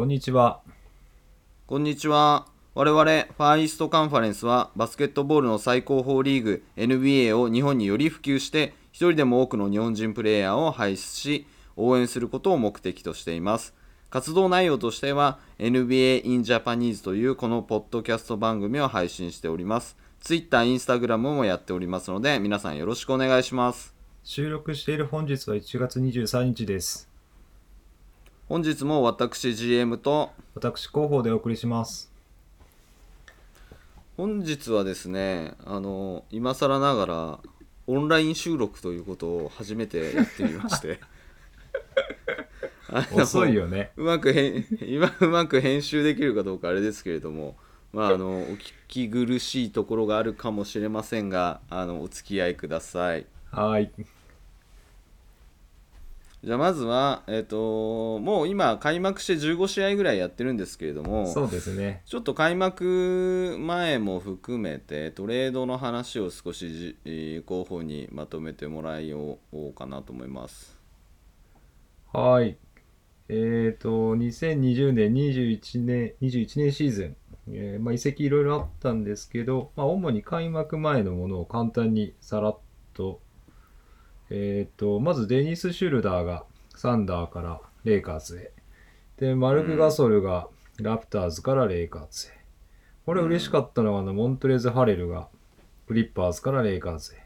[0.00, 0.62] こんにちは。
[1.66, 2.46] こんにちは。
[2.74, 13.74] 我々、ファーイーストカンファレンスは、バスケットボールの最高峰リーグ NBA を日本により普及して、一人でも多くの日本人プレイヤーを輩出し、応援することを目的としています。
[14.08, 19.98] 活動内容としては、NBA in Japanese というこのポッドキャスト番組を配信しております。
[20.20, 23.94] Twitter、Instagram もやっておりますので、皆さんよろしくお願いします。
[24.24, 27.09] 収録している本日は1月23日です。
[28.50, 32.10] 本日も私 GM と、私、広報でお送りします。
[34.16, 37.38] 本日はですねあの今更ながら
[37.86, 40.98] オンライン収録ということを初めてやってみまして
[43.14, 43.92] 遅いよね。
[43.96, 44.34] うまく
[44.84, 47.56] 今うまく編集できるかどうかあれですけれども
[47.92, 53.92] まああのお聞き苦しいところがあるかもしれませんがあのお付き合いくださいはい。
[56.42, 62.02] じゃあまずはえっ、ともう今開幕して15試合ぐらいやってるんですけれどもそうですね。
[62.06, 70.78] ちょっと開幕前も含めてトレードの話を少しじ、えー広報にまとめてもらいようかなと思います。
[72.12, 72.56] はい。
[73.28, 77.16] えっ、と、2020年、21年、21年シーズン、
[77.52, 82.58] えーまあ、移籍いろいろあったんですけど、まあ、主に開幕前のものを簡単にさらっ
[82.92, 83.20] と、
[84.30, 88.52] えっ、と、まずデニス・シュルダーがサンダーからレイカーズへ。
[89.18, 92.30] で、マルク・ガソルがラプターズからレイカーズへ。
[93.04, 95.28] これ嬉しかったのは、あの、モントレーズ・ハレルが
[95.86, 97.18] クリッパーズからレイカーズへ。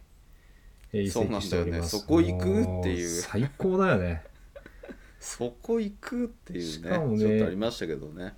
[0.94, 1.98] えー移籍しております。
[1.98, 4.24] そうなんだよねそこ行くっていうも最高だよね。
[5.20, 8.34] そこ行くっていうねしかもねちょっとありましたけどね。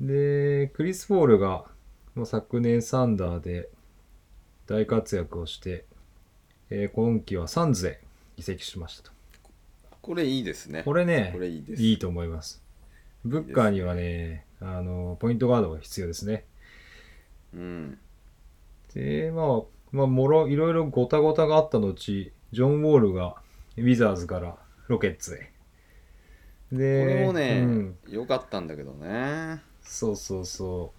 [0.00, 1.64] で、クリス・ポールが
[2.24, 3.70] 昨年サンダーで
[4.66, 5.86] 大活躍をして、
[6.70, 8.00] えー今季はサンズへ
[8.36, 9.10] 移籍しましたと。
[10.02, 10.82] これいいですね。
[10.84, 11.82] これね、これいいです。
[11.82, 12.62] いいと思います。
[13.24, 16.44] ブッカーにはね、あの、ポイントガードが必要ですね。
[17.52, 17.98] うん。
[18.94, 23.36] で、まあ、まあ、もろ、いろいろごたごたがあった後、ジョン・ウォールが
[23.76, 24.56] ウィザーズから
[24.88, 25.50] ロケッツへ。
[26.70, 29.60] こで、れもねうん、良、かったんだけどね。
[29.82, 30.92] そうそうそ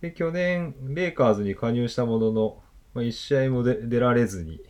[0.00, 0.02] う。
[0.02, 2.62] で、去年、レイカーズに加入したものの、
[2.98, 4.60] まあ、1試合も出出られずに、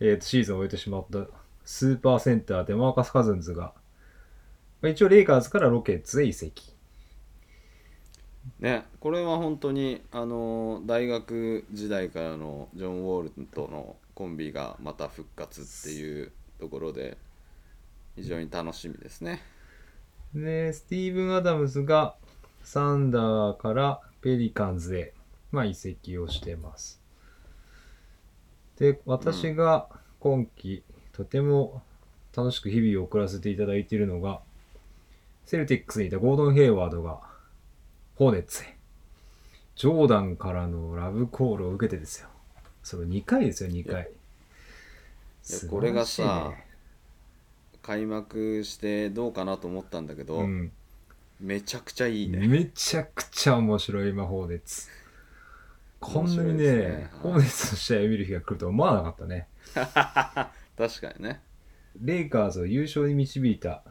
[0.00, 1.26] えーとシーズンを終えてしまった
[1.64, 3.72] スーパーセンターでマーカス・カズンズが、
[4.82, 6.74] まあ、一応レイカーズからロケッツへ移籍。
[8.58, 17.16] ね、これは本当にあの大学時代からのジョン・ウォールとのコンビがまた復活っていうところで
[18.16, 19.40] 非常に楽しみですね。
[20.34, 22.16] で、スティーブン・アダムズが
[22.64, 25.14] サンダーからペリカンズへ、
[25.52, 27.05] まあ、移籍をしてます。
[28.78, 29.88] で、私が
[30.20, 30.82] 今季、
[31.12, 31.82] とても
[32.36, 34.40] 楽しく日々を送らせていただいているのが、
[35.44, 37.20] セルティックスにいたゴードン・ヘイワードが、
[38.16, 38.76] ホーネッツへ。
[39.76, 42.28] ジョーダンからのラブコールを受けてですよ。
[42.82, 44.02] それ2回ですよ、2回。
[44.02, 44.04] い
[45.52, 46.52] や素これがさ
[47.82, 50.72] 開幕してどうかなと思ったんだけど、うん、
[51.40, 52.48] めちゃくちゃいいね。
[52.48, 54.88] めちゃくちゃ面白い魔法熱。
[56.12, 59.48] こんなにねホーネッツの試合を見る日が来るとは思わなかったね。
[59.74, 61.42] 確かにね。
[62.00, 63.82] レイカーズを優勝に導いた、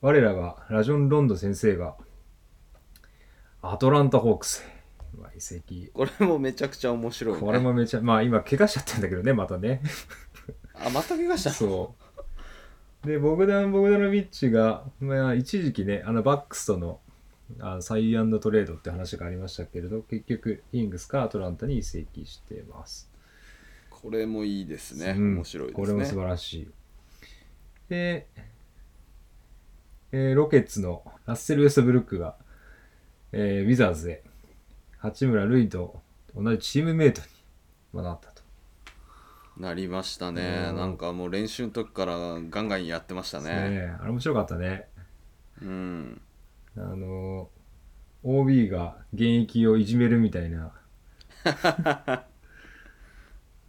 [0.00, 1.96] 我らがラジョン・ロンド先生が、
[3.62, 4.80] アトランタ・ホークスへ。
[5.16, 5.90] まあ、移籍。
[5.94, 7.40] これもめちゃくちゃ面白いね。
[7.40, 9.82] これもめちゃ、まあ今、怪我しちゃったんだけどね、またね。
[10.74, 11.50] あ、また怪我した？
[11.50, 11.94] の そ
[13.04, 13.06] う。
[13.06, 17.00] で、ボグダン・ボグダノビッチが、まあ、一時期ね、あのバックスとの
[17.58, 23.10] あのサイアンドトレードって話がありましたけれど、結局、イングスからアトランタに移籍しています。
[23.90, 25.14] これもいいですね。
[25.16, 25.86] うん面白いですね。
[25.86, 26.70] これも素晴らしい。
[27.88, 28.26] で、
[30.12, 32.36] えーロケッツのラッセル・ウェストブルックが、
[33.32, 34.24] えーウィザーズで
[34.98, 36.00] 八村塁と
[36.34, 37.26] 同じチームメイトに
[37.92, 38.40] まあなったと。
[39.58, 43.68] なりましたね、うんなんかもう練習の時からガンガンやってましたね。
[43.68, 44.88] ねあれ面白かったね。
[45.60, 46.20] うん。
[46.76, 47.60] あのー
[48.22, 50.72] OB が現役をいじめるみたいな。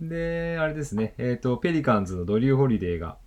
[0.01, 3.17] で、あれですね、えっ、と、ペリカンズのドリュー・ホリデーが、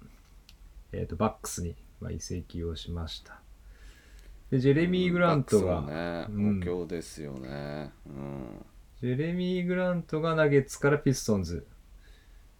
[0.93, 3.41] えっ、と、バックスに、まあ、移籍をしました。
[4.51, 7.93] で、ジェレミー・グラントが、ね、うん補強ですよね。
[8.07, 8.67] うん。
[9.01, 11.67] ジェレミー・グラントがナゲッツからピストンズ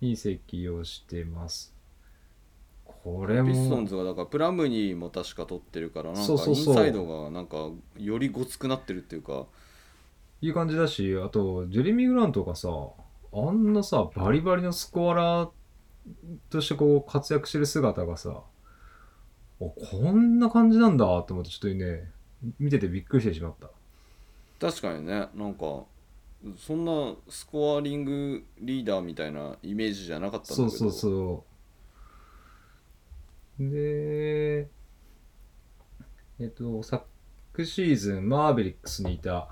[0.01, 1.74] に移籍をしてます。
[3.05, 7.69] これも、ピストンズがだからプラムニーも確か取ってるからなんかインサイドがなんか
[7.99, 9.47] よりごつくなってるっていうか。
[10.41, 12.69] いい感じだし、あと、ジェレミー・グラントがさ、
[13.33, 15.51] あんなさ、バリバリのスコアラー
[16.51, 18.55] としてこう活躍してる姿がさ、あ
[19.61, 22.11] おこんな感じなんだと思ってちょっとね
[22.59, 23.71] 見ててびっくりしてしまった。
[24.61, 25.85] 確かにねなんか
[26.59, 30.69] そんなスコアリングリーダーみたいなイメージじゃなかったんだけど。
[30.69, 31.54] そうそうそう
[33.59, 34.69] で
[36.41, 37.07] えっと昨
[37.65, 39.49] シーズンマーベリックスにいた、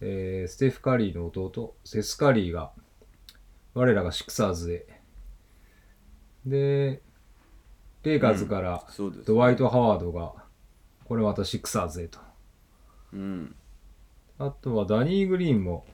[0.00, 2.72] えーステフ・カリーの弟セス・カリーが
[3.74, 4.86] 我らがシクサーズへ。
[6.44, 7.02] で
[8.02, 8.84] レイカーズから
[9.24, 10.32] ドワイト・ハワードが
[11.04, 12.18] これまたシクサーズへと。
[13.12, 13.54] うん。
[14.38, 15.86] あとはダニー・グリーンも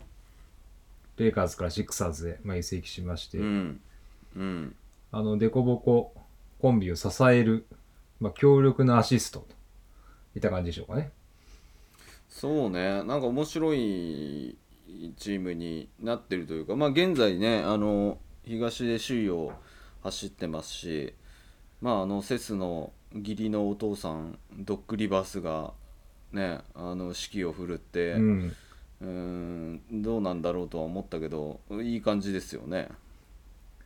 [1.17, 3.81] レイカーズからシクサーズへ、まあ、移籍しまして、うん。
[4.37, 4.77] うん。
[5.11, 6.15] あの、デコボコ
[6.63, 7.67] コンビを支える、
[8.21, 9.47] まあ、強力なアシストと
[10.37, 11.11] いった感じでしょうかね。
[12.29, 14.57] そうねなんか面白い
[15.17, 19.53] チームになってるというかまあ現在ねあの東で首位を
[20.03, 21.15] 走ってますし
[21.81, 25.73] まああのセスの義理のお父さんドッグリバースが
[26.33, 28.57] ねあの指揮を振るって、うん。
[29.03, 32.89] うーんどうなんだろうとは思ったけどいい感じですよね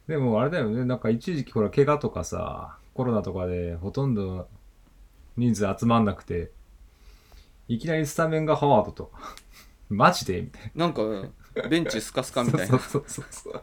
[0.07, 4.49] でもあれだよね、なんか一時期ほら、怪我とかさ、コロナとかでほとんど
[5.37, 6.51] 人数集まんなくて、
[7.69, 9.11] いきなりスタメンがハワードと。
[9.91, 10.43] マジで？
[10.43, 11.03] みたいなんか
[11.69, 12.59] ベンチスカスカみな。
[12.59, 12.79] たいな。
[12.79, 13.63] そうそうそうそう。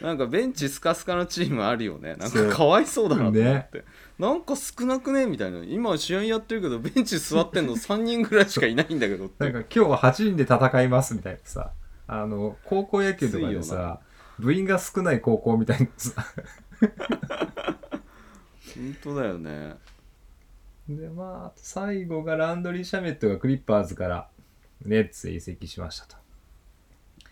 [0.00, 2.16] なんかベンチスカスカのチームあるよね。
[2.16, 3.84] なんかかわいそうだなと思って、
[4.18, 5.26] なんか少なくね？
[5.26, 5.64] みたいな。
[5.64, 9.44] 今試合やってるけどベンチ座ってんの3人ぐらいしかいないんだけどって。
[9.44, 11.72] なんか今日は8人で戦いますみたいなさ、
[12.06, 14.00] あの、高校野球とかでさ、
[14.38, 16.24] 部員が少ない高校みたいなさ、
[18.74, 19.76] 本当だよね。
[20.88, 24.28] でまあ最後がランドリー・シャメットがクリッパーズから
[24.84, 26.16] ネッツへ移籍しましたと。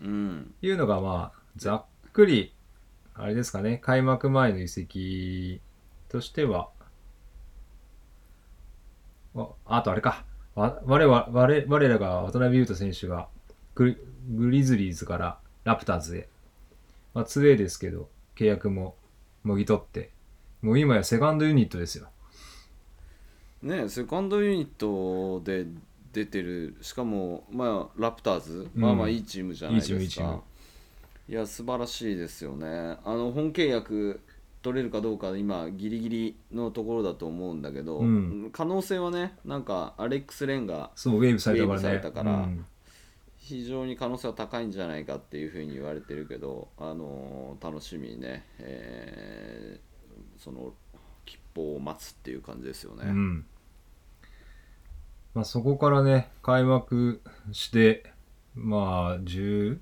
[0.01, 0.53] うん。
[0.61, 2.55] いうのがまあざっくり
[3.13, 5.61] あれですかね開幕前の移籍
[6.09, 6.69] としては
[9.35, 10.25] ああとあれか。
[10.55, 13.27] わ我々我我らが渡辺裕太選手が
[13.75, 13.97] グリ
[14.31, 16.27] グリズリーズからラプターズへ、
[17.13, 18.95] まあ、2A ですけど契約も
[19.43, 20.11] もぎ取って。
[20.61, 22.07] もう今やセカンドユニットですよ。
[23.61, 25.65] ねセカンドユニットで
[26.13, 26.77] 出てる。
[26.81, 28.81] しかもまあラプターズ、うん。
[28.81, 29.99] まあまあいいチームじゃないですか。
[29.99, 30.43] いいチームいいチーム。
[31.27, 32.97] いや素晴らしいですよね。
[33.03, 34.21] あの本契約
[34.61, 38.49] 取れるかどうか今ギリギリのところだと思うんだけど、うん。
[38.53, 42.59] 可能性はねなんかアレックス・レンがそうウェーブされたからね
[43.43, 50.73] 非常に可能性は高いんじゃないかっていうふうに言われてるけど、あのー楽しみにね、えーその
[51.25, 53.03] 吉報を待つっていう感じですよね。
[53.05, 53.45] うん。
[55.33, 58.11] まあ、そこからね開幕して
[58.55, 59.79] まあ1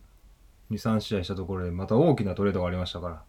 [0.71, 3.23] 2 3試合したところでまた大きなトレードがありましたから。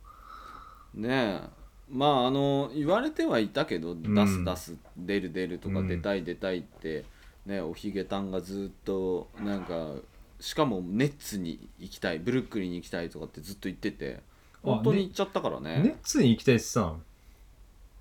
[0.95, 1.49] ねえ。
[1.91, 4.15] まああの言われてはいたけど、ん。
[4.15, 5.89] 出す出す出る出るとか、うん。
[5.89, 7.05] 出たい出たいって
[7.45, 9.95] ねおひげたんがずっとなんか
[10.43, 14.19] しかもネッツに行きたいブルックリンに行きたいとかってずっと言ってて
[14.65, 15.81] あ本当に行っちゃったからね。
[15.83, 17.03] ネッツに行きたいってさん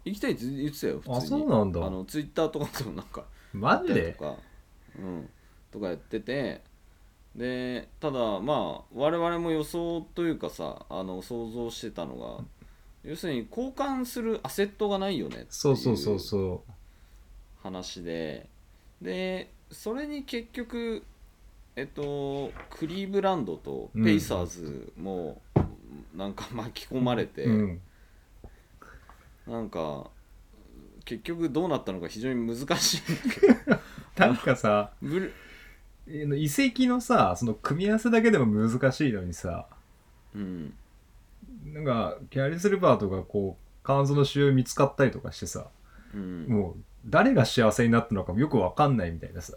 [0.06, 1.18] 行きたいって言ってたよ普通に。
[1.18, 1.86] あそうなんだ。
[1.86, 4.14] あのツイッターとかでもなんかマジで？
[4.14, 4.36] とか、
[4.98, 5.30] うん、
[5.72, 6.62] とかやってて
[7.36, 12.44] でただまあ我々も予想というかさあの想像してたのが
[13.04, 16.64] 要するに交換するアセットがないよねってそうそうそういうそ
[17.62, 18.48] 話で
[19.01, 21.04] でそれに結局
[21.75, 25.42] えっとクリーブランドとペイサーズも
[26.16, 27.82] なんか巻き込まれて、う、うん、
[29.48, 30.10] なんか
[31.06, 33.01] 結局どうなったのか非常に難しい。
[34.20, 34.92] なんかさ
[36.08, 39.68] 遺跡のさその組み合わせだけでも難しいのにさ
[40.36, 40.74] うん。
[41.66, 45.68] なんかキャリス・ルバートがこう肝臓の腫瘍見つかったりとかしてさ
[46.13, 46.46] うん。
[46.48, 49.54] もう誰が幸せになったのかもよくわかんないみたいなさ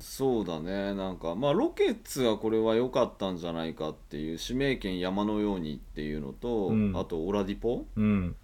[0.00, 0.94] そうだね。
[0.94, 6.92] なんかまあロケッツはこれは良かったんじゃないかっていう指名権山のようにっていうのと、うん。
[6.96, 8.36] あとオラディポうん。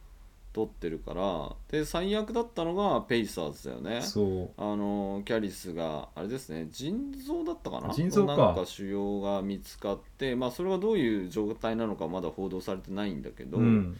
[0.52, 4.00] 取ってるからで最悪だったのがペイサーズだよね。
[4.00, 4.50] そう。
[4.56, 7.92] あのキャリスがあれですね腎臓だったかな？
[7.92, 8.36] 腎臓か。
[8.36, 13.98] なんか腫瘍が見つかってまあそれがどういう状態なのかまだ報道されてないんだけど、うん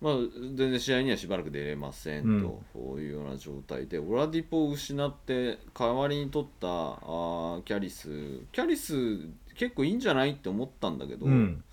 [0.00, 0.14] まあ、
[0.54, 2.42] 全然試合にはしばらく出れませんと、うん。
[2.42, 8.08] こういうような状態でオラディポを失って代わりに取ったあーキャリス
[8.52, 8.94] キャリス
[9.56, 11.64] 結構いいんじゃないって思ったんだけど、うん。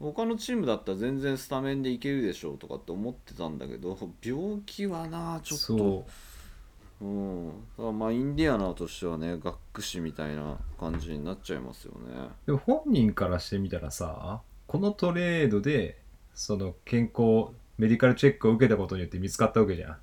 [0.00, 5.64] 他のチームだったら全然スタメンでいけるでしょうとかって思ってたんだけど病気はなちょっと。
[5.64, 7.04] そう。
[7.04, 12.28] うん、まあインディアナとしてはね学士みたいな感じになっちゃいますよね。
[12.46, 16.01] でも本人からしてみたらさこのトレードで
[16.34, 19.96] その健康メディカルチェックを受けたことによって見つかったわけじゃん。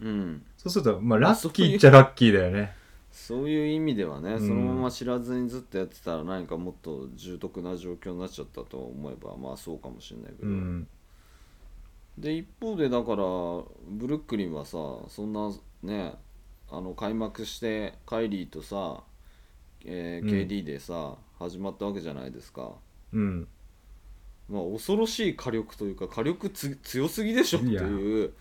[0.00, 0.42] うん。
[0.56, 2.74] そうするとまあラッキーっちゃラッキーだよね。
[3.10, 4.40] そういう意味ではね、うん。
[4.40, 10.88] そのまま知らずにずっとやってたら何かもっと重篤な状況になっちゃったと思えばまあそうかもしれないけど、うん。
[12.18, 14.78] で一方でだからブルックリンはさ
[15.08, 15.50] そんな
[15.82, 16.14] ね
[16.70, 19.02] あの開幕してカイリーとさ、
[19.84, 20.48] えーうん。
[20.48, 22.72] KD でさ、始まったわけじゃないですか。
[23.12, 23.48] うん
[24.48, 28.32] まあ、恐ろしい火力というか火力つ強すぎでしょっていう。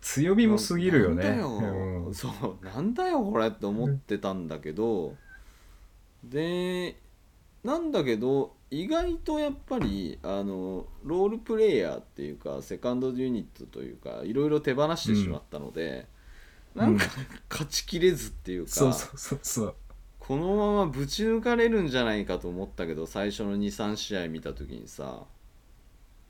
[0.00, 1.24] 強みもすぎるよね。
[1.24, 2.14] なんだよ、うん。
[2.14, 5.14] そうなんだよこれって思ってたんだけど。
[6.22, 6.96] で
[7.64, 16.06] なんだけど意外とやっぱりあのロールプレイヤーっていうかセカンドユニットというかいろいろ手放してしまったので、
[16.76, 16.78] ん。
[16.78, 17.06] なんか
[17.50, 19.74] 勝ちきれずっていうかそうそうそうそう
[20.26, 25.22] このままぶち抜かれるんじゃないかと思ったけど最初の23試合見た時にさ。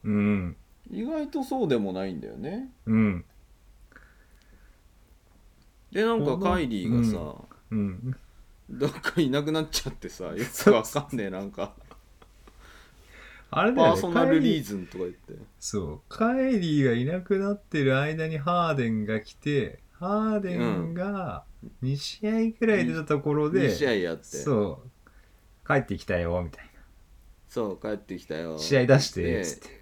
[0.05, 0.57] うん。
[0.91, 2.69] 意外とそうでもないんだよね。
[2.85, 3.25] うん。
[5.93, 7.35] でなんかカイリーがさ、
[7.71, 8.15] うん。
[8.69, 11.73] どっかいなくなっちゃってさ よくわかんねえなんか。
[13.51, 15.33] あれだよねパーソナルリーズズンとか言って。
[15.59, 16.01] そう。
[16.11, 21.45] カイリーがいなくなってる間にハーデンが来てハーデンが
[21.83, 24.25] 2試合くらい出たところで、2試合やって。
[24.25, 24.55] そう。
[24.55, 24.91] そう
[25.67, 26.71] 帰ってきたよみたい
[27.81, 28.59] 帰ってきたよ。
[28.59, 29.81] 試合出してでつって。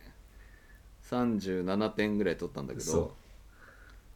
[1.11, 3.15] 37点ぐらい取ったんだけどそ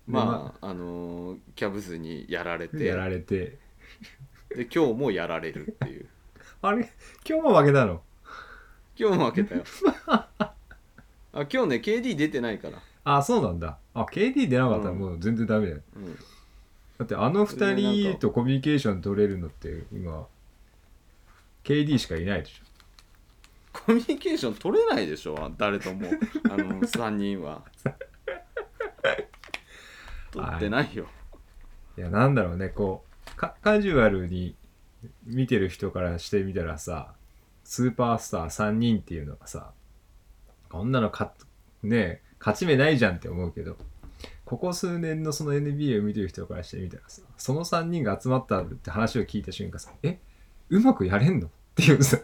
[0.07, 2.77] まああのーキャブズにやられて。
[2.77, 3.59] うやられて。
[4.55, 6.09] で今日もやられるっていう。
[6.63, 6.91] あれ？
[7.29, 8.03] 今日も負けたの？
[8.97, 9.65] 今日も負けたよ。
[10.07, 12.79] あ今日ね KD 出てないから、
[13.17, 13.79] あそうなんだ。
[13.95, 14.99] あ KD 出なかったらうん。
[14.99, 17.99] もう全然ダメだよ、うん、だってあのそれ2でなんか。
[18.11, 20.27] 人とコミュニケーション取れるのって今
[21.65, 22.63] KD しかいないでし
[23.73, 25.53] コミュニケーション取れないでしょ？
[25.57, 26.09] 誰とも。
[26.51, 27.63] あの3人は。
[30.31, 32.69] 取ってないよ、ょいやなんだろうね。
[32.69, 34.55] こうカカジュアルに
[35.25, 37.15] 見てる人からしてみたらさ
[37.65, 39.73] スーパースター3人っていうのはさ
[40.69, 41.33] こんなのか
[41.83, 43.77] ね勝ち目ないじゃんって思うけど
[44.45, 50.19] ここ数年のその NBA を見てる人からしてみたらさその3人が集まったって話を聞いた瞬間さえ
[50.71, 51.47] うまくやれんの？
[51.47, 52.19] っていうさ。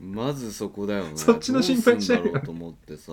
[0.00, 1.12] まずそこだよね。
[1.16, 3.12] そっちの心配しちゃうと思ってさ。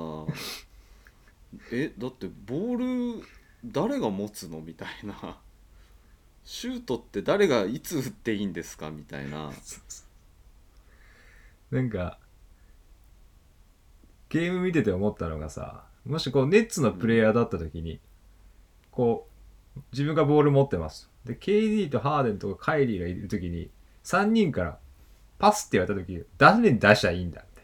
[1.71, 3.25] えだってボール
[3.65, 4.61] 誰が持つの？
[4.61, 5.37] みたいな。
[6.43, 8.89] シュートって誰がいつ打っていいんですか？
[8.89, 9.51] みたいな。
[11.69, 12.17] なんか
[14.29, 17.99] ゲーム見てて思ったのがさもしこうネッツのプレイヤーだった時に、
[18.91, 19.27] こ
[19.75, 21.09] う自分がボール持ってます。
[21.25, 23.69] で KD とハーデンとかカイリーがいる時に
[24.05, 24.77] 3人から
[25.37, 27.61] パスって言われた時誰に出したらいいんだって。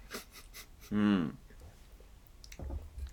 [0.91, 1.37] うん。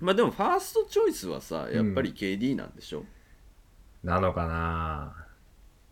[0.00, 3.04] まあでもファーストチョイスはさやっぱり KD なんでしょ、
[4.02, 5.14] なのかな。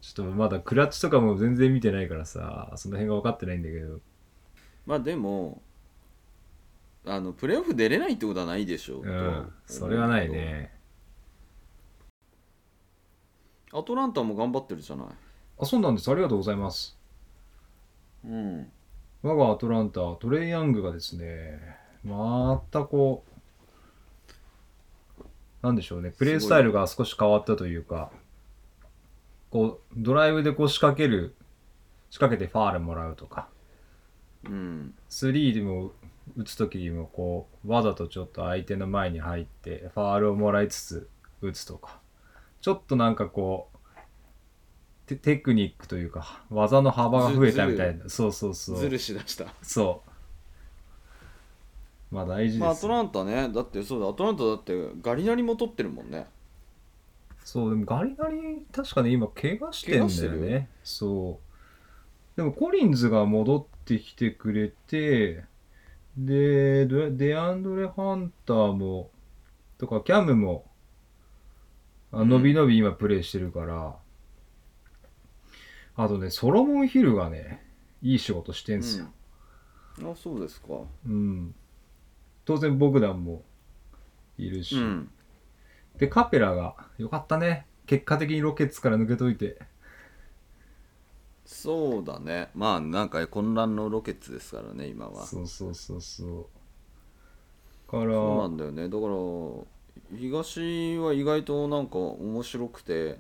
[0.01, 4.01] ちょっとまだクラッチとかも全然見てないからさその辺が分かってないんだけど。
[4.87, 5.63] まあでも
[7.09, 9.11] あのプレーオフ出れないってことはないでしょう、と。
[9.11, 9.53] うん。
[9.67, 10.73] それはないね。
[13.73, 15.07] アトランタも頑張ってるじゃない。
[15.61, 16.11] あそうなんです。
[16.11, 16.99] ありがとうございます。
[18.25, 18.71] うん。
[19.23, 21.61] 我がアトランタトレイヤングがですね
[22.05, 23.25] またこ
[25.19, 25.27] う
[25.63, 26.13] なんでしょうね。
[26.13, 28.11] プレースタイルが少し変わったというか
[29.51, 31.35] こうドライブでこう仕掛ける
[32.11, 33.49] 仕掛けてファールもらうとか。
[34.45, 34.95] うん。
[35.09, 35.93] スリーでも
[36.37, 41.09] 打つ時にもこうわざとちょっと相手の前に入ってファールをもらいつつ
[41.41, 42.01] 打つとか。
[42.61, 43.99] ちょっとなんかこう
[45.07, 48.09] テテクニックというか技の幅が増えたみたいな。
[48.09, 48.79] そうそうそう。
[48.79, 49.47] ずるしだした。
[49.63, 50.03] そ
[52.11, 52.15] う。
[52.15, 52.83] まあ大事まあ、アです。
[52.83, 53.49] トランタね。
[53.49, 54.09] だってそうだ。
[54.09, 56.27] アトランタだってガリナリも取ってるもんね。
[57.49, 60.69] そう、でもガリガリ、確かね、今、怪我してんだよね。
[60.85, 62.37] そう。
[62.37, 65.45] でも、コリンズが戻ってきてくれて、
[66.19, 69.11] で、デデアンドレ・ハンターも、
[69.79, 70.69] とか、キャムも、
[72.11, 73.97] あうん伸び伸び今プレイしてるから、
[75.95, 77.65] あとね、ソロモン・ヒルがね、
[78.03, 79.07] いい仕事してんすよ。
[80.01, 80.69] うん、あそうですか
[81.07, 81.55] うん。
[82.45, 83.43] 当然、ボグダンも
[84.39, 84.77] いるし。
[84.77, 85.11] うん
[85.99, 87.67] で、カペラが、よかったね。
[87.87, 89.59] 結果的にロケッツから抜けといて。
[91.49, 92.51] そうだね。
[92.55, 95.25] まあなんか混乱のロケッツですからね今は。
[95.25, 97.91] そうそうそうそう。
[97.91, 98.89] から、そうなんだよね。
[98.89, 103.19] だから東は意外となんか面白くて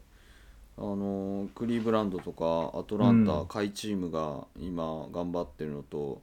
[0.77, 3.47] あのクリーブランドとかアトランタ、うん。
[3.47, 6.21] 下位チームが今頑張ってるのと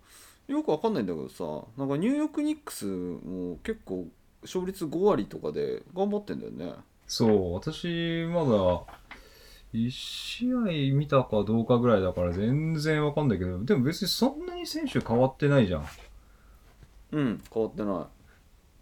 [0.48, 4.06] よくわかんないんだけどさなんかニューヨークニックスも結構
[4.44, 6.74] 勝率5割とかで頑張ってんだよね。
[7.08, 8.82] そう、私、まだ、
[9.76, 15.86] 1試合見たかどうかぐらいだから全然わかんないけど、でも別にそんなに選手変わってないじゃん。
[17.12, 18.08] うん変わってな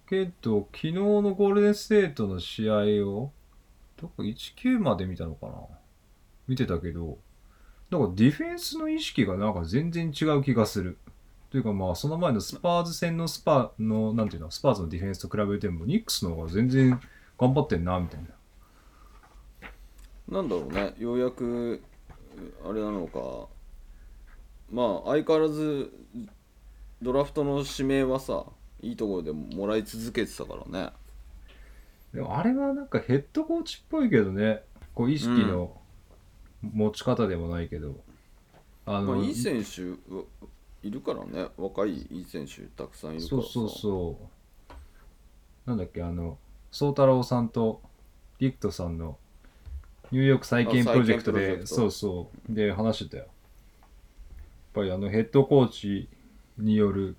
[0.07, 3.31] けど、昨日のゴールデンステートの試合を、
[3.99, 5.53] どこ19まで見たのかな？
[6.47, 7.17] 見てたけど、
[7.89, 10.97] なんかディフェンスの意識がなんか全然違う気がする。
[11.51, 16.99] というかまあ、その前のスパーズ戦のスパの、なんていうの、スパーズのディフェンスと比べても、ニックスの方が全然
[17.37, 18.29] 頑張ってんな、みたいな。
[20.33, 20.93] いなんだろうね。
[20.97, 21.81] ようやく
[22.67, 23.47] あれなのか。
[24.71, 25.93] まあ相変わらず
[27.01, 28.45] ドラフトの指名はさ
[28.81, 30.91] いいところでもらい続けてたからね。
[32.13, 34.63] でもあれはなんかヘッドコーチっぽいけどね、
[34.95, 35.79] こう意識の
[36.61, 37.95] 持ち方でもないけど、
[38.85, 39.81] あまあ、いい選手
[40.13, 40.23] は
[40.81, 41.47] いるからね。
[41.57, 43.49] 若いいい選手たくさんいるからさ。
[43.49, 44.17] そうそうそ
[45.65, 45.69] う。
[45.69, 46.37] なんだっけ、あの、
[46.71, 47.81] 宗太郎さんと
[48.39, 49.17] リクトさんの
[50.13, 51.65] ニューヨーク再建プロジェクトで、ト。
[51.65, 53.23] そうそう、で話してたよ。
[53.23, 53.31] やっ
[54.75, 56.07] ぱりあのヘッドコーチ
[56.59, 57.15] による、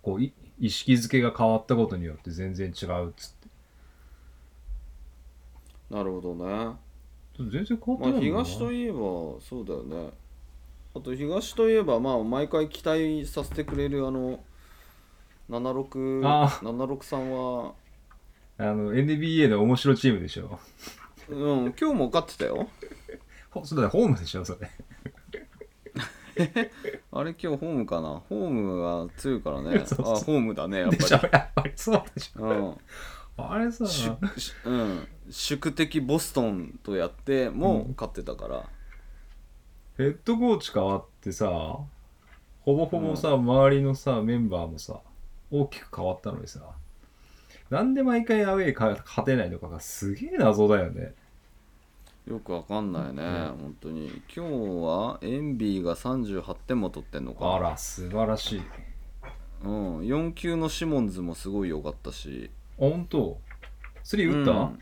[0.00, 3.48] こう、い意識づけが変わったことによって全然違うっつって。
[5.90, 6.76] なるほどね。
[7.36, 8.44] 全然変わってまあないもんな。
[8.44, 8.98] 東といえば
[9.40, 10.10] そうだよね。
[10.94, 14.38] あと東といえばまあ毎回期待させてくれるあの
[15.50, 17.72] 76あ76さんは。
[18.58, 20.60] あの、NBA の面白チームでしょ。
[21.28, 21.34] う
[21.68, 22.68] ん今日も勝ってたよ。
[23.50, 24.70] ほそうだね、ホームでしょ、それ。
[27.12, 28.22] あれ今日ホームかな？
[28.28, 29.84] ホームが強いからね。
[29.86, 31.72] そうそうあホームだねやっでしょ、ぱやっぱり。
[31.76, 32.48] そうでしょ。
[32.52, 32.76] りうん。
[33.36, 38.68] あれさ、ししうん、宿敵ボストンとやっても勝ってたから、
[39.96, 45.00] ヘッドコーチ変わってさ、ほぼほぼさ、周りのさ、メンバーもさ、
[45.50, 46.60] 大きく変わったのにさ、
[47.74, 51.12] なんで毎回アウェイか勝てないのかがすげえ謎だよね。
[52.24, 54.22] よくわかんないね、ね本当に。
[54.32, 54.52] 今日
[54.84, 57.52] はエンビーが38点も取ってんのか。
[57.52, 58.62] あら、素晴らしい。
[59.64, 62.48] うん、4級のシモンズもすごい良かったし。
[62.78, 63.40] ほんと
[64.04, 64.78] スリー打った、うん、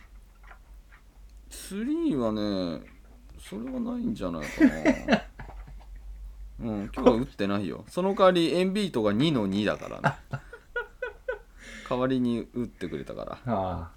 [1.51, 2.33] 3は
[2.79, 2.87] ね
[3.39, 5.23] それはないんじゃないかな。
[6.69, 7.87] うん今日は打ってないよ。
[7.89, 10.43] その代わりエンビートが2の2だからね
[11.89, 13.91] 代わりに打ってくれたからああ、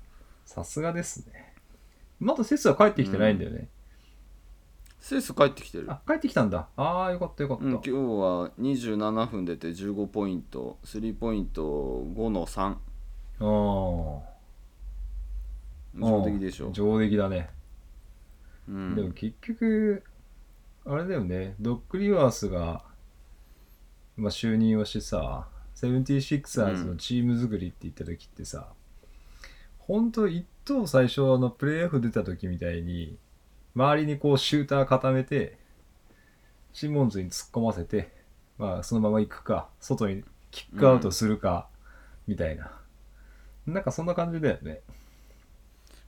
[0.46, 1.54] さすがですね。
[2.20, 3.70] まだセスは帰ってきてないんだよね。
[5.06, 6.68] セース帰ってきてるあ、帰ってきたんだ。
[6.76, 7.66] ああ、よかったよかった。
[7.66, 12.76] うん、今日は27分出て15ポイントスリーポイント5の3あ
[13.40, 14.36] あ。
[15.94, 17.50] 上出来でしょ、上出来だね。
[18.68, 20.04] うん、でも結局、
[20.86, 22.84] あれだよね、ドッグ・リバースが、
[24.18, 25.48] まあ、就任をしてさ、
[25.88, 28.68] 76ers のチーム作りって言った時ってさ、
[29.80, 33.18] ほんと一等最初あのプレーオフ出た時みたいに、
[33.76, 35.58] 周りにこうシューター固めて、
[36.74, 38.12] シモンズに突っ込ませて、
[38.58, 41.68] まあそのまま行くか、外にキックアウトするか、
[42.28, 42.72] みたいな。
[43.68, 44.82] なんかそんな感じだよね。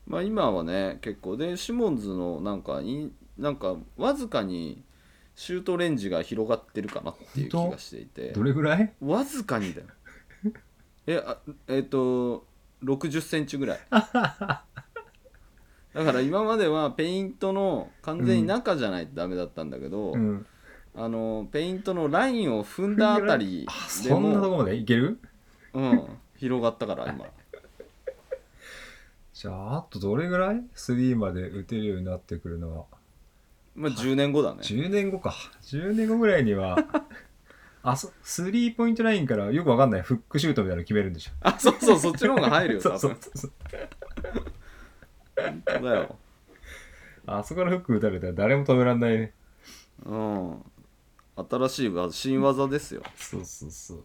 [0.07, 4.83] まあ今はね結構でシモンズのなんかいなんかわずかに
[5.39, 8.31] シュートレンジが広がってるかなっていう気がしていて。
[8.31, 8.91] どれぐらい？
[9.01, 9.87] わずかにだよ。
[11.05, 12.45] えあえっ、と
[12.83, 13.79] 6 0センチぐらい。
[13.91, 14.01] だ
[15.93, 20.45] から今まではペイントの完全に中じゃないとダメだったんだけど、うん。
[20.95, 23.73] あのペイントのラインを踏んだあたりあ、
[24.03, 24.75] でそんなとも、こまで？
[24.75, 25.19] いける？
[25.75, 26.03] うん、
[26.37, 27.25] 広がったから今。
[29.33, 32.85] じゃあ、あとどれぐらい ?3 まで打てるようになってくるのは。
[33.77, 35.35] まあ10年後だね10年後か。
[35.61, 36.77] 10年後ぐらいには、
[37.83, 41.31] あそ、スリーポイントラインからよくわかんないフックシュートみたいなの決めるんでしょ。
[41.41, 43.51] あそうそうそっちの方が入るよ そ多分うそうそう。
[45.37, 46.15] 本当だよ
[47.27, 49.33] あそこからフック打たれたら誰も止めらんないね。
[50.05, 50.63] うん
[51.35, 54.03] 新しい技新技ですよそうそうそう。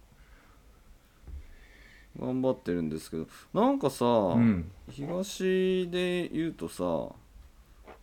[2.20, 4.70] 頑張ってるんですけどなんかさ、うん。
[4.90, 7.14] 東で言うとさ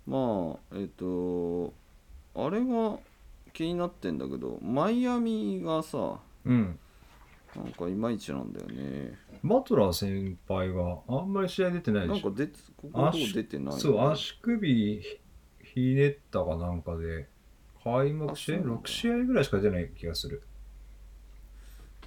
[0.07, 1.73] まあえっ、と
[2.35, 2.97] あれが
[3.53, 6.79] 気になってんだけどマイアミがさうん。
[7.55, 12.29] なんかいまいちなんだよねバトラー先輩があんまり試合出てないでしょ。
[12.29, 15.01] なんか出てここのとこ出てないそう、足首
[15.63, 17.27] ひねったかなんかで、
[17.83, 20.43] 開幕試合あそうなんだ ?6 試合ぐらいしか出てない気がする。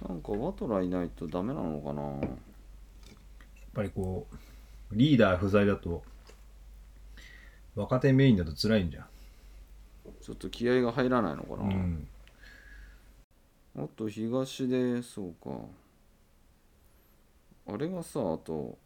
[0.07, 2.19] なんかバトラーいないとダメなのかなやっ
[3.73, 4.35] ぱりこう、
[4.91, 6.03] リーダー不在だと、
[7.75, 9.05] 若手メインだと辛いんじゃん。
[10.21, 12.07] ちょっと気合が入らないのかな、うん。
[13.77, 15.57] あと東でそうか。
[17.73, 18.77] あれがさあと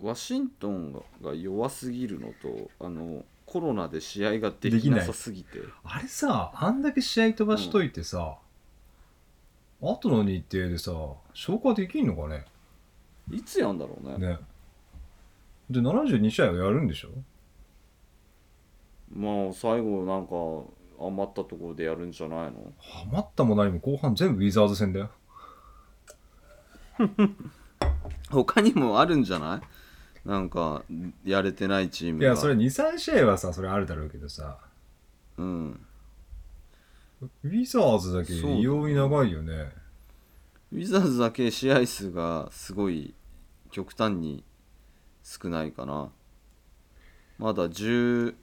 [0.00, 5.58] ワシントンがが弱すぎるのとあのコロナで試合ができなさすぎて。
[5.82, 8.36] あれさあんだけ試合飛ばしといてさ、
[9.80, 10.92] 後の日程でさ
[11.34, 12.44] 消化できんのかね？
[13.32, 14.18] いつやんだろうね。
[14.18, 14.38] ね。
[15.68, 17.08] で72試合をやるんでしょ？
[19.14, 20.34] まあ最後なんか
[21.04, 22.72] 余ったところでやるんじゃないの？
[22.78, 25.10] ハマったも何も後半全部ウィザーズ戦だよ。
[28.30, 29.60] 他にもあるんじゃな
[30.24, 30.28] い？
[30.28, 30.84] なんか
[31.24, 32.26] やれてないチームが。
[32.26, 34.58] いやそれ23試合はさそれあるだろうけどさ。
[35.38, 35.80] うん。
[37.42, 39.72] ウィザーズだけ異様に長いよね。
[40.72, 43.14] ウィザーズだけ試合数がすごい
[43.70, 44.44] 極端に
[45.22, 46.10] 少ないかな。
[47.38, 48.34] まだ10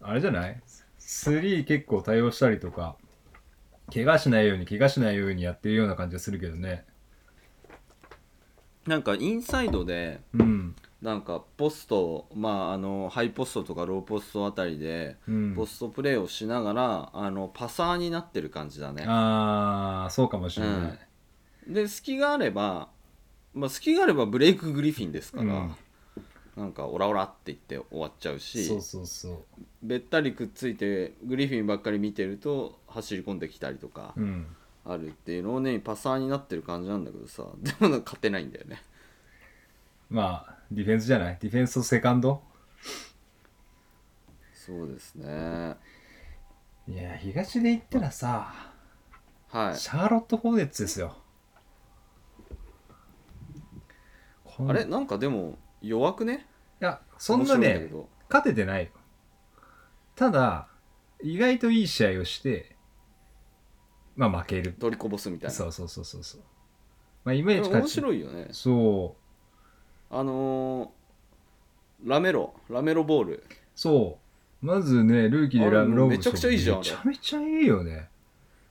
[0.00, 0.60] あれじゃない？
[1.06, 2.96] スリー結構対応したりとか
[3.92, 6.84] 怪我しないように怪我しないようにやってるような感じがするけどね。
[8.86, 10.74] なんかインサイドでうん。
[11.02, 15.54] なんかポストまああのハイポストとかローポストあたりでうん。
[15.54, 19.04] ポストプレーをしながらあのパサーになってる感じだね。
[19.06, 20.96] ああそうかもしれな
[21.68, 22.88] い、で隙があれば、
[23.52, 25.74] まあ、隙があればブレイク・グリフィンですから、うん
[26.56, 29.38] なんかオラオラって言って終わっちゃうしそうそうそう。
[29.82, 34.46] べったりくっついてグリフィンばっかり見てると走り込んできたりとかうん。
[34.86, 38.82] あるっていうのをねパサーになってる感じなんだけどさでもなんか勝てないんだよね。
[40.10, 41.38] まあディフェンスじゃない？
[41.40, 42.42] ディフェンスとセカンド？
[44.52, 45.74] そうですね。
[46.86, 48.52] いや東で言ったらさ
[49.48, 49.76] はい。
[49.76, 51.16] シャーロット・ホーネッツですよ。
[54.68, 54.84] あれ？
[54.84, 55.58] なんかでも
[55.88, 56.46] 弱くね？
[56.80, 58.08] いやそんな面白いんだけねど。
[58.28, 58.90] 勝ててないよ。
[60.16, 60.68] ただ
[61.22, 62.76] 意外といい試合をして
[64.16, 64.72] まあ負ける。
[64.72, 65.54] 取りこぼすみたいな。
[65.54, 66.40] そうそうそうそうそう。
[67.24, 68.48] まあイメージ面白いよね。
[68.52, 69.16] そ
[70.10, 70.14] う。
[70.14, 70.88] あのー
[72.04, 73.44] ラメロラメロボール。
[73.74, 74.18] そ
[74.62, 74.66] う。
[74.66, 76.08] まずねルーキーでラあれロブソン。
[76.10, 78.08] めちゃくちゃいいじゃんめちゃめちゃいいよね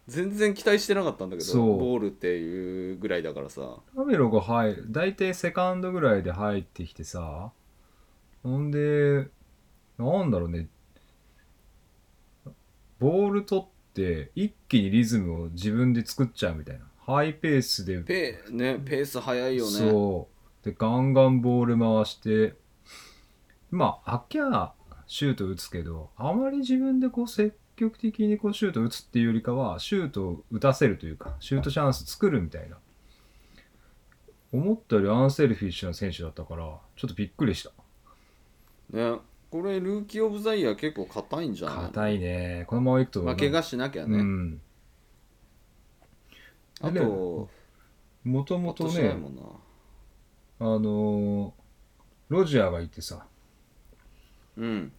[0.07, 1.79] 全然期待してなかったんだけどそう。
[1.79, 3.77] ボールっていうぐらいだからさ。
[3.95, 4.85] ラメロが入る。
[4.89, 7.51] 大体セカンドぐらいで入ってきてさ。
[8.43, 9.27] ほんで
[9.97, 10.67] なんだろうね。
[12.99, 16.85] ボール取って一気にリズムを自分で作っちゃうみたいな。
[17.05, 17.99] ハイペースで。
[18.01, 19.71] ペ,、ね、ペース速いよね。
[19.71, 20.27] そ
[20.63, 20.65] う。
[20.65, 22.55] でガンガンボール回して。
[23.71, 24.73] まああきゃ
[25.07, 27.53] シュート打つけどあまり自分でこう積
[27.89, 32.77] 極的にこうシュート打つっていうよりかはシュートを打たせるというかシュートチャンス作るみたいな。
[34.51, 36.63] 思ったよりアンセルフィッシュな選手だったから
[36.95, 37.71] ちょっとびっくりした。
[38.95, 39.17] ね。
[39.49, 41.77] これルーキー・オブ・ザ・イヤー結構硬いんじゃない？
[41.85, 42.65] 硬いね。
[42.67, 44.61] このままいくとまあ怪我しなきゃね、うん。
[46.81, 47.49] あでと
[48.23, 49.09] もとももとね
[50.59, 51.51] あのー
[52.29, 53.25] ロジャーがいてさ。
[54.57, 54.91] うん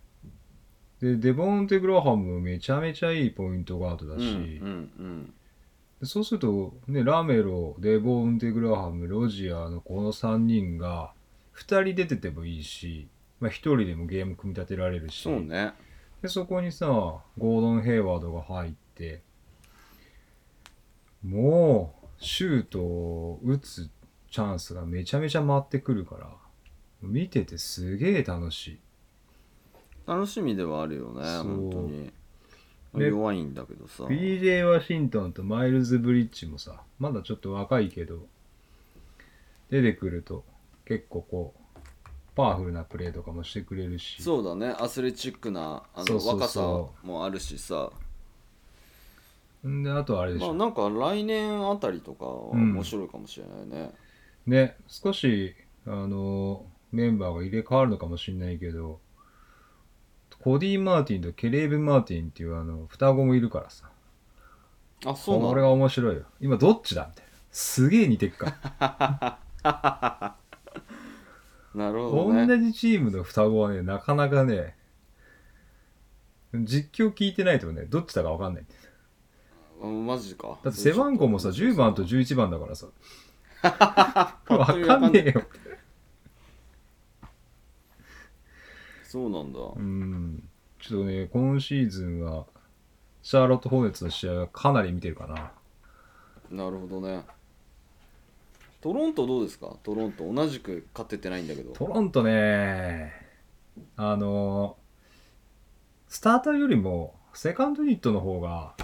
[1.01, 4.25] で、デボンテ・グラハムもめちゃめちゃいいポイントガードだし、
[4.63, 5.35] うんうん
[6.01, 11.13] でそうすると、ね、ラメロ、デボンテ・グラハム、ロジアーのこの3人が
[11.57, 13.09] 2人出ててもいいし、
[13.41, 15.73] まあ、1人でもゲーム組み立てられるし、そうね。
[16.21, 16.87] でそこにさ、
[17.39, 19.23] ゴードン・ヘイワードが入って、
[21.23, 23.91] もう、シュートを打つ
[24.31, 26.29] チャンスがめちゃめちゃ回ってくるから、
[27.03, 28.79] 見ててすげえ楽しい。
[30.07, 31.43] 楽しみではあるよねそう。
[31.45, 32.13] 本当に。
[32.95, 34.05] で弱いんだけどさ。
[34.05, 38.27] BJ ワシントンとマイルズ・ブリッジもさ、まだちょっと若いけど、
[39.71, 40.45] 出てくると
[40.85, 44.23] 結構こう、パワフルなプレーとかもしてくれるし。
[44.23, 46.41] そうだねアスレチックなあのそうそうそう。
[46.41, 47.91] 若さもあるしさ。
[49.67, 50.49] んで、あとあれでしょ。
[50.49, 53.93] まあなんか来年あたりとかは面白いかもしれないね、
[54.47, 55.55] ね、少し、
[55.87, 59.01] あの、メンバーが入れ替わるのかもしれないけど、
[60.45, 63.89] コディ・マーティンとケレーブ・マーティンっていうあの、双子もいるからさ。
[65.07, 65.49] あそうなの？
[65.49, 66.25] これが面白いよ。
[66.39, 67.07] 今どっちだ？
[67.09, 67.31] みたいな。
[67.51, 70.35] すげえ似てっから。
[71.75, 74.77] なるほどね同じチームの双子はね、なかなかね、
[76.53, 78.67] 実況聞いてないとね、どっちだかわかんない。
[79.81, 82.87] うんマジかだって背番号もさ、10番と11番だからさ。
[84.49, 85.43] わ本当にかんねえよ。
[89.15, 90.49] そうなんだうん。
[90.81, 92.47] ちょっとね、今シーズンは、
[93.23, 95.53] シャーロット・ホーネッツの試合はかなり見てるかな。
[96.51, 97.23] なるほどね
[98.81, 99.77] トロントどうですか？
[99.85, 103.13] トロント同じく勝ててないんだけどトロントね、
[103.97, 104.77] あの、
[106.09, 108.75] スターターよりも、セカンドユニットの方が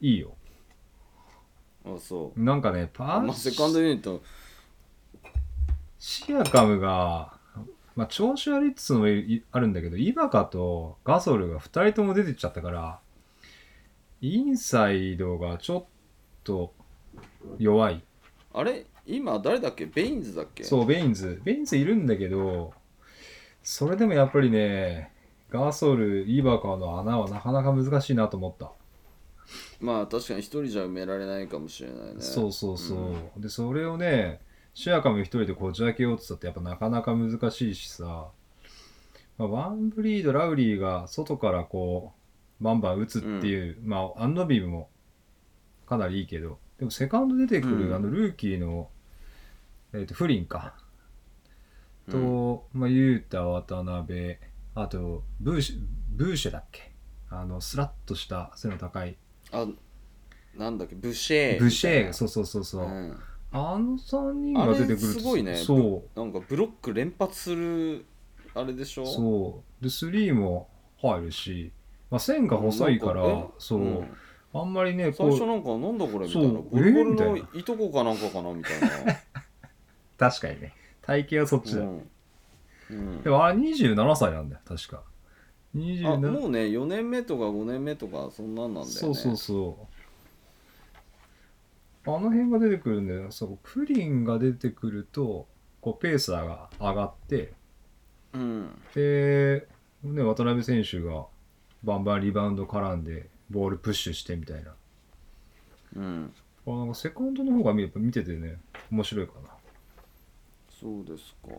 [0.00, 0.34] いいよ。
[1.86, 4.22] あそうなんかね、パーまあセカンドユニット
[6.00, 7.37] シアカムが、
[7.98, 13.00] まあ、調子悪いっつうのもいあるんだけど、イバカとガソルが2人とも出てっちゃったから、
[14.20, 15.84] インサイドがちょっ
[16.44, 16.72] と
[17.58, 18.00] 弱い。
[18.54, 18.86] あれ？
[19.04, 19.86] 今誰だっけ？
[19.86, 20.62] ベインズだっけ？
[20.62, 21.40] そう、ベインズ。
[21.42, 22.72] ベインズいるんだけど、
[23.64, 25.10] それでもやっぱりね、
[25.50, 28.70] ガソル、イバカの穴はなかなか難しいなと思った。
[29.80, 32.94] まあ確かに一人じゃ埋められないかもしれないねそうそうそ
[33.36, 33.42] う。
[33.42, 34.40] で、それをね、
[34.74, 38.28] シアカム一人でこじ開けようってたってやっぱなかなか難しいしさ、
[39.36, 42.12] まあ、ワンブリード、ラウリーが外からこ
[42.60, 44.88] う、バンバン打つっていう、まあ、アンノビーも
[45.86, 47.94] かなりいいけど、でもセカンド出てくる、うん。
[47.94, 48.88] あのルーキーの、
[49.92, 50.74] えっ、と、フリンか。
[52.06, 52.12] うん。
[52.12, 54.36] と、まあ、ユータ、渡辺、
[54.74, 56.92] あと、ブーシュ、ブーシェだっけ？
[57.30, 59.16] あの、スラッとした背の高い。
[59.50, 59.66] あ
[60.56, 60.94] なんだっけ？
[60.94, 62.86] ブシェーブシェー、そうそうそうそう。
[62.86, 63.18] うん
[63.50, 65.56] あの3人が出てくるとあれすごいね。
[65.56, 68.04] そなんかブロック連発する
[68.54, 69.02] あれでしょ？
[69.02, 69.84] うそう。
[69.84, 70.68] で3も
[71.00, 71.72] 入るし、
[72.10, 73.52] まあ、線が細いからなんかえ？
[73.58, 74.16] そう、ん。
[74.52, 76.48] あんまりねこう最初なんかなんだこれみたいな。
[76.48, 76.62] そう。
[76.70, 78.88] ボルボルえのいとこかなんかかなみたいな。
[80.18, 80.74] 確かにね。
[81.02, 82.10] 体型はそっちだ、うん。
[82.90, 83.22] うん。
[83.22, 85.02] でもあれ27歳なんだよ確か。
[85.74, 88.90] あ27もうね4年目とか5年目とかそんなんなんだよね。
[88.92, 89.87] そうそうそう
[92.16, 95.46] あの辺が出てくるんだよそうプリンが出てくると
[95.80, 97.52] こうペースが上がって
[98.32, 98.82] うん。
[98.94, 99.66] で、
[100.02, 101.26] ね、渡辺選手が
[101.82, 104.74] バンバンリバウンド絡んでボールプッシュしてみたいな。
[105.96, 106.32] うん。
[106.66, 108.58] あなんかセカンドの方が見やっぱ見ててね
[108.90, 109.50] 面白いかな。
[110.80, 111.54] そうですか。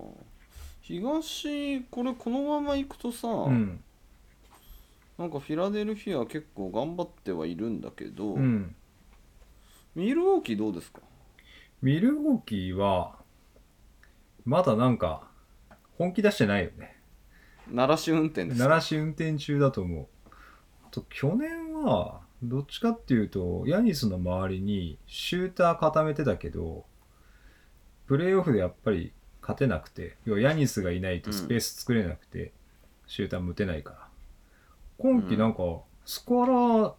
[0.82, 3.84] 東これこのまま行くとさ、うん。
[5.18, 8.76] なんかフィラデルフィア結構頑張ってはいるんだけど、うん
[9.96, 11.02] ミルウォーキーどうですか？
[11.82, 13.16] ミルウォーキーは
[14.46, 15.28] まだなんか
[15.98, 16.96] 本気出してないよね。
[17.72, 18.64] 鳴らし運転ですか？
[18.68, 20.08] 鳴らし運転中だと思う。
[20.86, 26.86] あと去年はどっちかっていうとヤニスの周りにシューター固めてたけど
[28.08, 32.54] プレーオフでやっぱり勝てなくて要はヤニスがいないとスペース作れなくて、
[33.08, 34.08] シューターも打てないから。
[34.98, 35.60] 今季なんか
[36.06, 36.94] スコアラー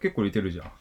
[0.00, 0.72] 結構似てるじゃん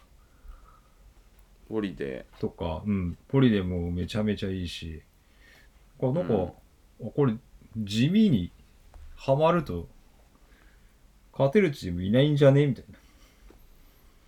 [1.71, 5.01] ホリデとか、うん、ポリでもめちゃめちゃいいし、
[6.01, 6.43] あなんか、うん。
[7.07, 7.33] あこれ
[7.77, 8.51] 地味に
[9.15, 9.87] ハマると
[11.31, 12.97] 勝てるチームいないんじゃねみたいな。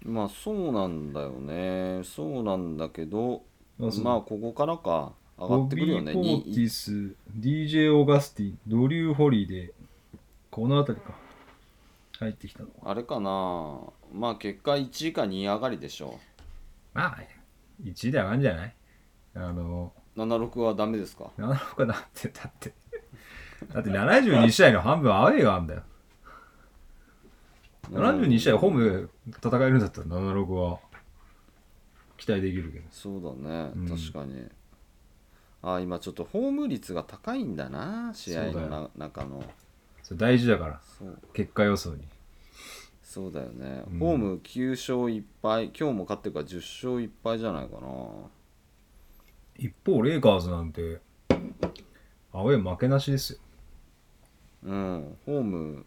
[0.06, 2.02] ーまあそうなんだよね。
[2.04, 3.44] そうなんだけど
[3.80, 5.14] あまあここからか。
[5.38, 6.14] 上がボってくるよね。
[6.14, 9.72] ビー・ポーテにィス、DJ・ オーガスティン、ドリュー・ホリデー、
[10.52, 11.14] この辺りか。
[12.20, 12.70] 入ってきたの。
[12.84, 13.80] あれかな。
[14.14, 16.20] まあ結果1位か2位上がりでしょ
[16.94, 17.18] まあ、
[17.84, 18.76] 1位で上がるんじゃない？
[19.36, 21.32] あの、76はダメですか？
[21.38, 22.74] なのかなって、だって。
[23.74, 25.84] だって72試合の半分アウェーがあるんだよ。
[27.92, 30.80] 72試合ホームで戦えるんだったら76は。
[32.18, 32.86] 期待できるけど。
[32.92, 33.90] そうだね、うん。
[33.90, 34.48] 確かに。
[35.62, 39.44] あ今ちょっとホーム率が高いんだな試合のそうだな中の。
[40.04, 40.82] それ大事だから。
[40.98, 41.20] そう。
[41.34, 42.06] 結果予想に
[43.14, 44.00] そうだよね、うん。
[44.00, 47.88] ホーム9勝1敗今日も勝ってるから10勝1敗じゃないかな。
[49.56, 51.00] 一方レイカーズなんて
[52.32, 53.40] アウェー負けなしですよ。
[54.64, 55.18] うん。
[55.28, 55.86] ホーム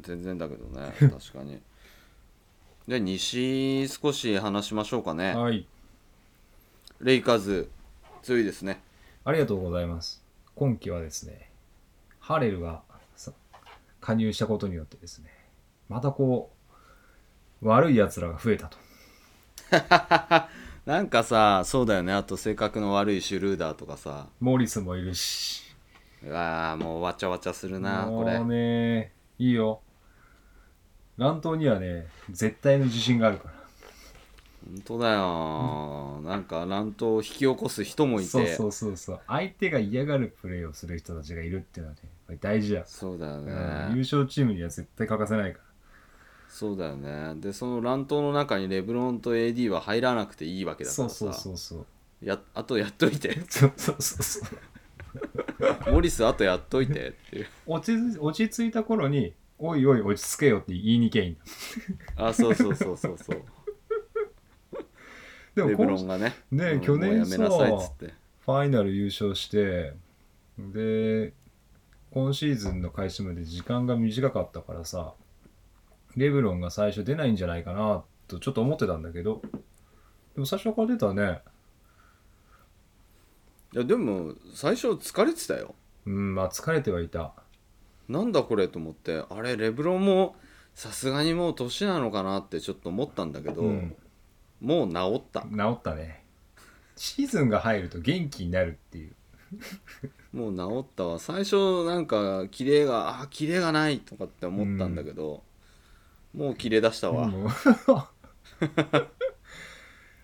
[0.00, 0.92] 全然だけどね。
[0.98, 1.62] 確かに。
[2.88, 5.32] で西少し話しましょうかね。
[5.32, 5.64] はい。
[7.02, 7.70] レイカーズ
[8.22, 8.82] 強いですね。
[9.24, 10.24] ありがとうございます。
[10.56, 11.52] 今季はですね
[12.18, 12.82] ハレルが
[13.14, 13.32] さ
[14.00, 15.33] 加入したことによってですね
[15.88, 16.50] またこ
[17.62, 18.78] う悪い奴らが増えたと。
[20.86, 22.12] なんかさそうだよね。
[22.12, 24.28] あと性格の悪いシュルーダーとかさ。
[24.40, 25.62] モリスもいるし。
[26.22, 28.38] うわーもうわちゃわちゃするなこれ。
[28.38, 29.80] もうねいいよ。
[31.16, 33.54] 乱闘にはね絶対の自信があるから。
[34.66, 38.30] 本当だよ、なんか乱闘を引き起こす人もいて。
[38.30, 39.20] そうそうそうそう。
[39.26, 45.64] 相手が嫌がるプレーをする人たちがいるっていうのはね大事だ、そうだよね、うん優勝チームには絶対欠かせないから
[46.54, 47.34] そうだよね。
[47.40, 51.14] でその乱闘の中にレブロンと AD は入らなくていいわけだからさ。
[51.16, 51.86] そうそうそうそう。
[52.24, 53.40] やあとやっといて。
[53.48, 54.40] そうそうそうそ
[55.88, 55.92] う。
[55.92, 57.08] モリスあとやっといて。
[57.08, 61.36] っていう落ち落ち着いた頃においおい落ち着けよって言いにけいいん
[62.16, 62.28] だ。
[62.28, 63.42] あそうそうそうそうそう。
[65.56, 68.14] レブでも今ロンがねねうん去年もうやめなさいっつって。
[68.44, 69.94] ファイナル優勝して
[70.56, 71.32] で
[72.12, 75.14] 今シーズンの開始まで時間が短かったからさ
[76.16, 79.42] レブロンが最初出ないんじゃないかなとちょっと思ってたんだけど。
[80.34, 81.40] でも最初から出たね。
[83.72, 85.74] いやでも最初疲れてたよ。
[86.06, 87.32] うんまあ疲れてはいた。
[88.08, 90.36] なんだこれと思ってあれレブロンも
[90.74, 93.96] さすがにもう年なのかなってちょっと思ったんだけど、うん。
[94.60, 95.42] もう治った。
[95.42, 96.24] 治ったね。
[96.96, 99.12] シーズンが入ると元気になるっていう。
[100.32, 101.18] もう治ったわ。
[101.18, 105.42] 最初なんかキレがあキレがないとかって思ったんだけど、
[106.34, 107.48] もうキレ出したわ、もう。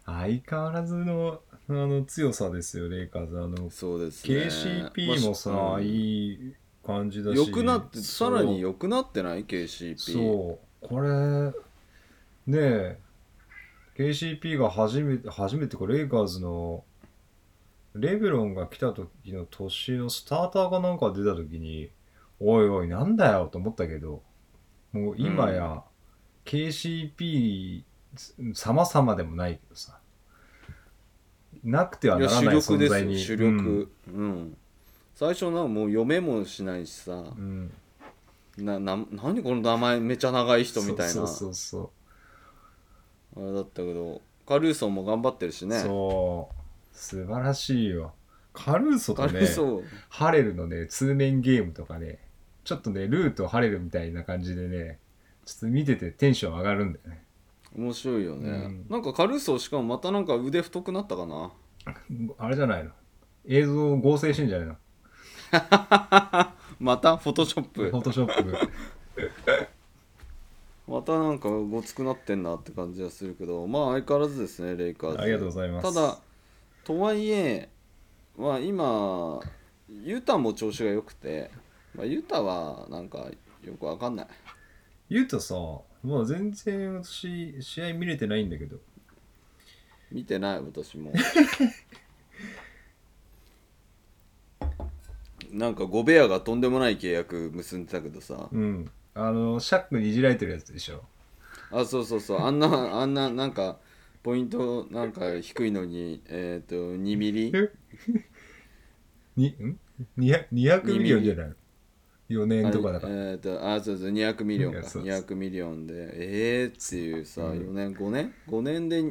[0.04, 3.38] 相変わらずのあの強さですよレイカーズ。
[3.38, 4.34] あのそうですね。
[4.94, 7.36] KCP もさ、まあいい感じだし。
[7.36, 10.86] 良くなってさらに良くなってない？KCP そう。
[10.86, 11.52] これ
[12.46, 12.98] ねえ
[13.96, 16.84] KCP が初めて初めてこれレイカーズの
[17.94, 21.90] レブロンが来た時の年のスターターかなんか出た時に
[22.40, 24.22] おいおいなんだよと思ったけど
[24.92, 25.82] もう今や
[26.44, 27.82] KCP
[28.54, 29.98] 様々でもないけどさ。
[31.62, 33.14] なくてはいならない存力です在に。
[33.14, 33.92] よ主力。
[34.08, 34.56] うん、
[35.14, 37.12] 最初なんかもう読めもしないしさ。
[37.12, 37.72] うん、うん
[38.58, 41.12] なな何この名前めちゃ長い人みたいな。
[41.12, 41.92] そうそうそ
[43.36, 45.78] うあれだったけどカルーソンも頑張ってるしね。
[45.80, 46.96] そう。
[46.96, 48.12] 素晴らしいよ。
[48.52, 49.66] カルーソとカルねーソ。
[49.66, 52.18] ンハレルのね通面ゲームとかね
[52.64, 54.98] ちょっとねルーとハレルみたいな感じでね
[55.50, 57.24] ちょっと見ててテンション上がるんだよね。
[57.76, 58.86] 面白いよね、うん。
[58.88, 61.50] なんかカルーソンしかもまたなんか腕太くなったかな？
[62.38, 62.90] あれじゃないの？
[63.46, 64.76] 映像を合成してんじゃないの？
[66.78, 67.90] またフォトショップ。
[67.90, 68.56] フォトショップ。
[70.88, 75.18] またなんかごつくなってんなって感じがするけどまあ相変わらずですねレイカーズ。
[75.20, 75.94] ありがとうございます。
[75.94, 76.18] ただ
[76.84, 77.68] とはいえ
[78.36, 79.40] まあ今
[79.88, 81.50] ユタも調子が良くて、
[81.94, 83.18] まあ、ユタはなんか
[83.62, 84.26] よくわかんない
[85.10, 88.78] 言うとさもう全然私試合見れてないんだけど。
[90.10, 91.12] 見てない私も。
[95.52, 98.48] なんかゴベアがとんでもない契約結んでたけどさ。
[98.50, 98.90] うん。
[99.14, 101.04] あのシャックにいじられてるやつでしょ。
[101.72, 103.78] あそうそうそうあんなあんななんか
[104.22, 107.52] ポイントなんか低いのにえっ、と2ミリ？
[109.36, 109.78] にん
[110.18, 111.54] ？200, 200ミリオンじゃないの？
[112.30, 114.78] 4年とかだから、えっ、とあそうそう200ミリオンか。
[114.78, 115.12] いやそうそう。
[115.12, 115.94] 200ミリオンで。
[116.14, 117.58] えーっていうさ、うん。
[117.58, 119.02] 4年5年？5年で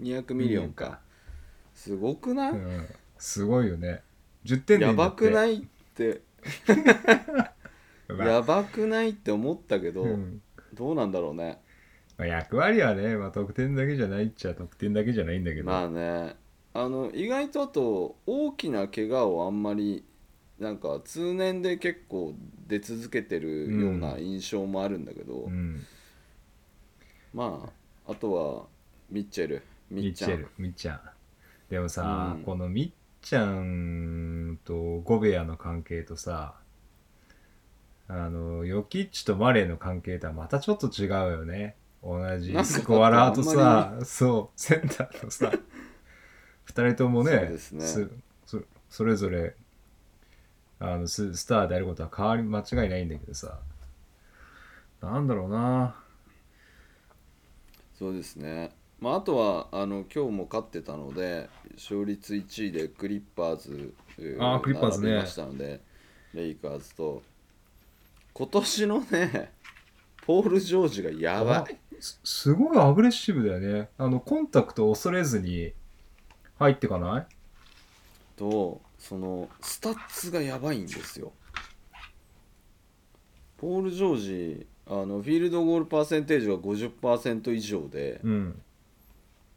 [0.00, 1.00] 200ミリオンか。
[1.74, 2.86] すごくない、うん、
[3.18, 4.02] すごいよね。
[4.46, 5.60] 10点でやばくないっ
[5.94, 6.22] て。
[8.08, 10.40] まあやばくないって思ったけど、うん。
[10.72, 11.60] どうなんだろうね。
[12.16, 16.36] まあ、役割はね、まあ、得点だけじゃないっちゃ得点だけじゃないんだけど、まあね。
[16.74, 20.04] あの意外とあと大きな怪我をあんまり
[20.62, 22.34] なんか通年で結構
[22.68, 25.84] 出続けてるような印象もあるんだけど、うん、
[27.34, 27.68] ま
[28.06, 28.66] ああとは
[29.10, 31.00] ミッチェルミッチェルミッちゃん。
[31.68, 32.44] でもさ、うん。
[32.44, 36.54] このミッちゃんとゴベアの関係とさ
[38.06, 41.74] あのヨキッチとマレーの関係とはまたちょっと違うよね。
[42.04, 45.50] 同じスコアラーとさそうセンターのさ。
[46.64, 48.08] 二人ともねそね。
[48.88, 49.56] それぞれ
[50.84, 53.58] あのススターであることは変わり間違いないんだけどさ。
[55.00, 55.96] なんだろうな。
[57.96, 58.72] そうですね。
[59.00, 65.16] まあ、あとはあの今日も勝ってたので勝率1位でクリッパーズえあークリッパーズね。
[65.16, 65.80] ましたので
[66.34, 67.22] レイカーズと。
[68.34, 69.52] 今年のね
[70.24, 71.76] ポール・ジョージがやばい。
[72.00, 73.88] すすごいアグレッシブだよね。
[73.98, 75.72] あのコンタクトを恐れずに
[76.58, 77.26] 入ってかない？
[78.36, 81.32] とそのスタッツがやばいんですよ。
[83.56, 88.62] ポール・ジョージあのフィールドゴールパーセンテージが50%以上で、うん。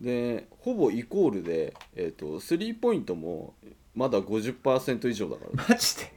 [0.02, 3.54] でほぼイコールで、えー、とスリーポイントも
[3.94, 5.64] まだ50%以上だから。
[5.64, 6.14] ね、マジで？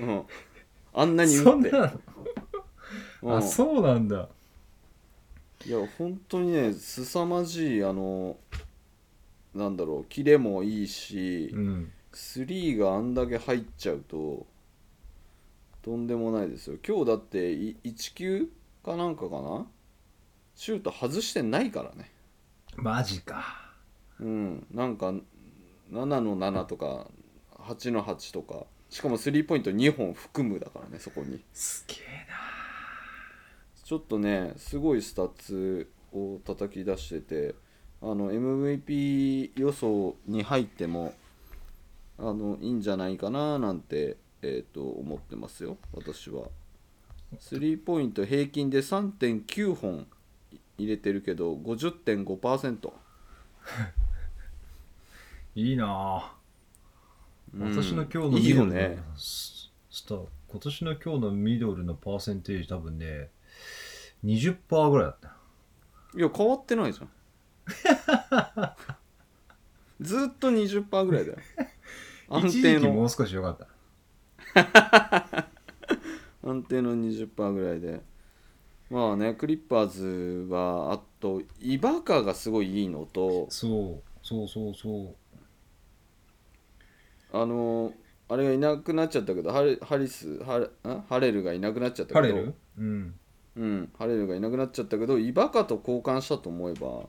[0.00, 0.22] うん、
[0.94, 1.44] あんなに打って。
[1.44, 2.00] そんなの、
[3.22, 4.28] うん、あそうなんだ。
[5.64, 8.36] いや本当にね凄まじいあの
[9.54, 14.46] なんだろうキレもいいし、うんスリーがあんだけ入っちゃうと
[15.82, 16.76] とんでもないですよ。
[16.86, 18.48] 今日だってい1球
[18.84, 19.66] かなんかかな？
[20.54, 22.10] シュート外してないからね。
[22.76, 23.72] マジか。
[24.20, 24.66] うん。
[24.70, 25.20] なんか7
[25.90, 27.06] の7とか
[27.58, 28.66] 8の8とか。
[28.90, 31.40] しかもスリーポイント2本含むだからねそこに。
[31.52, 31.98] すげえ
[33.84, 37.54] ちょっとねすごいスタッツを叩き出してて
[38.00, 41.14] あの MVP 予想に入っても
[42.22, 45.76] あのいいんじゃないかななんて、えー、と思ってますよ。
[45.92, 46.44] 私は。
[47.40, 50.06] スリーポイント平均で3.9本
[50.78, 52.92] 入れてるけど50.5%な
[55.56, 57.74] いいなぁうん。
[57.74, 59.02] 私の今日のいいミドルのよね。
[59.16, 63.30] ススタ今年の今日のミドルのパーセンテージ多分ね
[64.24, 65.36] 20%ぐらいだった。
[66.16, 67.10] いや変わってないじゃん。
[70.00, 71.38] ずっと20%ぐらいだよ
[72.36, 72.80] 安一定の。
[72.80, 73.68] 時期もう少し良かった。
[76.44, 78.00] 安定の20%ぐらいで。
[78.90, 83.46] まあねクリッパーズはあとイバカがすごいいいのと。
[83.48, 85.14] そうそうそうそう。
[87.32, 87.94] あの
[88.28, 92.34] あれがいなくなっちゃったけどハレハリスハレんハレルがいなくなっちゃったけど。
[92.34, 92.54] ハレル？
[92.78, 93.14] うん。
[93.56, 97.06] うんハレルがいなくなっちゃったけどイバカと交換したと思えば。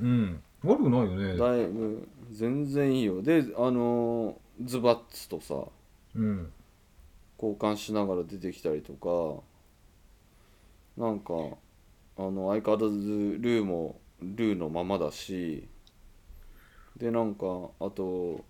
[0.00, 0.40] うん。
[0.62, 1.36] 悪くないよね。
[1.36, 3.22] だいぶ全然いいよ。
[3.22, 5.54] であのズバッツとさ
[6.14, 6.52] うん。
[7.40, 9.42] 交換しながら出てきたりとか
[10.96, 11.32] なんか
[12.16, 15.68] あの相変わらずルーもルーのままだし
[16.96, 17.44] でなんか
[17.78, 18.44] あと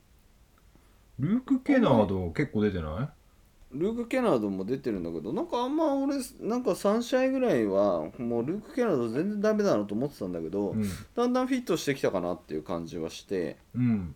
[1.18, 3.12] ルーク・ケナード結構出てな
[3.74, 3.78] い？
[3.78, 10.84] ルーク・ケナードも出てるんだけどなんかあんま俺なんか3試合ぐらいはもうルーク・ケナード全然ダメだなと思ってたんだけど、うん。
[11.14, 13.59] だんだんフィットしてきたかなっていう感じはして。
[13.74, 14.14] うん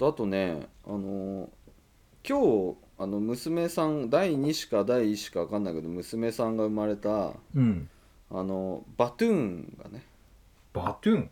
[0.00, 1.50] あとねあの
[2.28, 7.88] 今日あの娘さん第2子か第1子か分かんないけど娘さんが生まれたうん。
[8.30, 10.02] あのバトゥーンがね、
[10.74, 11.30] バトゥーン？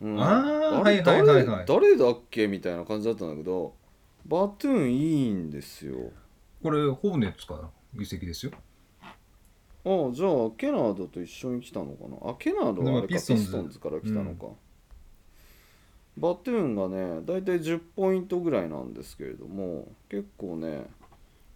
[0.00, 0.20] うん。
[0.20, 1.64] あーあれはいはいはいはい。
[1.66, 3.74] 誰誰だっけみたいな感じだったんだけど
[4.26, 6.10] バトゥーンいいんですよ。
[6.62, 7.54] これホーネッツか
[7.94, 8.02] な？
[8.02, 8.52] 移籍ですよ。
[9.02, 9.08] あ
[9.88, 12.30] あじゃあケナードと一緒に来たのかな？
[12.30, 13.44] あケナードはあれかピピストンズ。
[13.44, 14.46] ストンズから来たのか、
[16.16, 20.86] バトゥーンがね大体10ポイントぐらいなんですけれども結構ね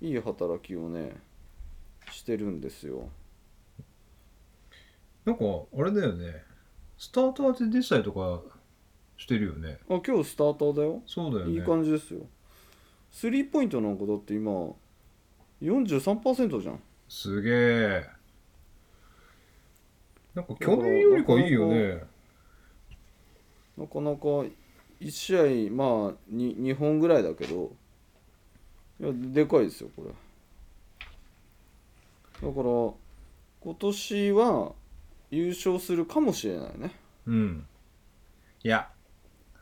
[0.01, 1.17] いい働きをね
[2.11, 3.09] してるんですよ。
[5.25, 5.45] なんか
[5.77, 6.43] あれだよね。
[6.97, 8.43] スターターで出たりとか
[9.17, 9.79] してるよね。
[9.89, 11.03] あ今日スターターだよ。
[11.07, 11.55] そうだよね。
[11.55, 12.27] いい感じですよ。
[13.11, 14.73] スリーポイントなんかだって今
[15.63, 16.81] 43%じゃん。
[17.09, 18.19] すげえ。
[20.35, 22.03] なんか去年よりかいいよね
[23.79, 24.19] なかなか
[25.01, 27.71] 1試合まあ 2, 2本ぐらいだけど
[29.01, 30.11] いやでかいですよこれ。
[32.49, 32.93] だから
[33.61, 34.73] 今年は
[35.31, 36.93] 優勝するかもしれないね。
[37.27, 37.67] うん。
[38.65, 38.89] いや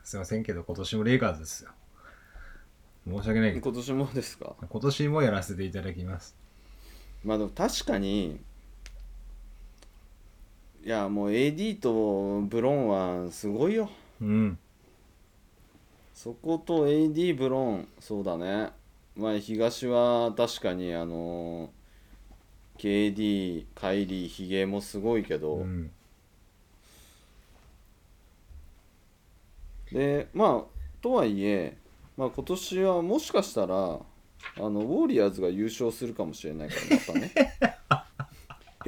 [0.03, 1.71] すいませんけど今年もレイカーズですよ。
[3.07, 3.69] 申し訳ないけど。
[3.71, 4.55] 今年もですか？
[4.69, 6.35] 今年もやらせていただきます。
[7.23, 8.39] まあでも確かに
[10.83, 13.89] いやもう AD とブロンはすごいよ
[14.21, 14.59] うん。
[16.13, 18.69] そこと AD ブロンそうだね。
[19.15, 21.69] まあ東は確かにあの
[22.77, 25.91] KD カイリーヒゲもすごいけど、うん。
[29.91, 31.77] でまあとはいえ、
[32.17, 33.99] まあ、今年はもしかしたらあ
[34.59, 37.31] のウォリアーズが優勝するかもしれないからまたね。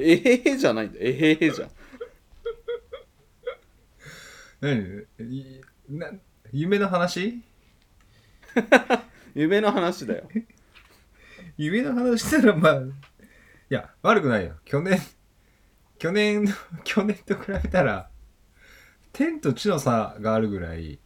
[0.00, 0.98] えへへじゃないんだ。
[1.00, 1.70] えへへじゃん
[4.60, 5.06] 何？
[5.18, 6.10] いな
[6.52, 7.42] 夢の話？
[9.34, 10.28] 夢の話だよ。
[11.56, 12.84] 夢の話したらまあい
[13.68, 14.56] や悪くないよ。
[14.64, 14.98] 去年
[15.98, 16.52] 去年の
[16.84, 18.10] 去年と比べたら
[19.12, 20.98] 天と地の差があるぐらい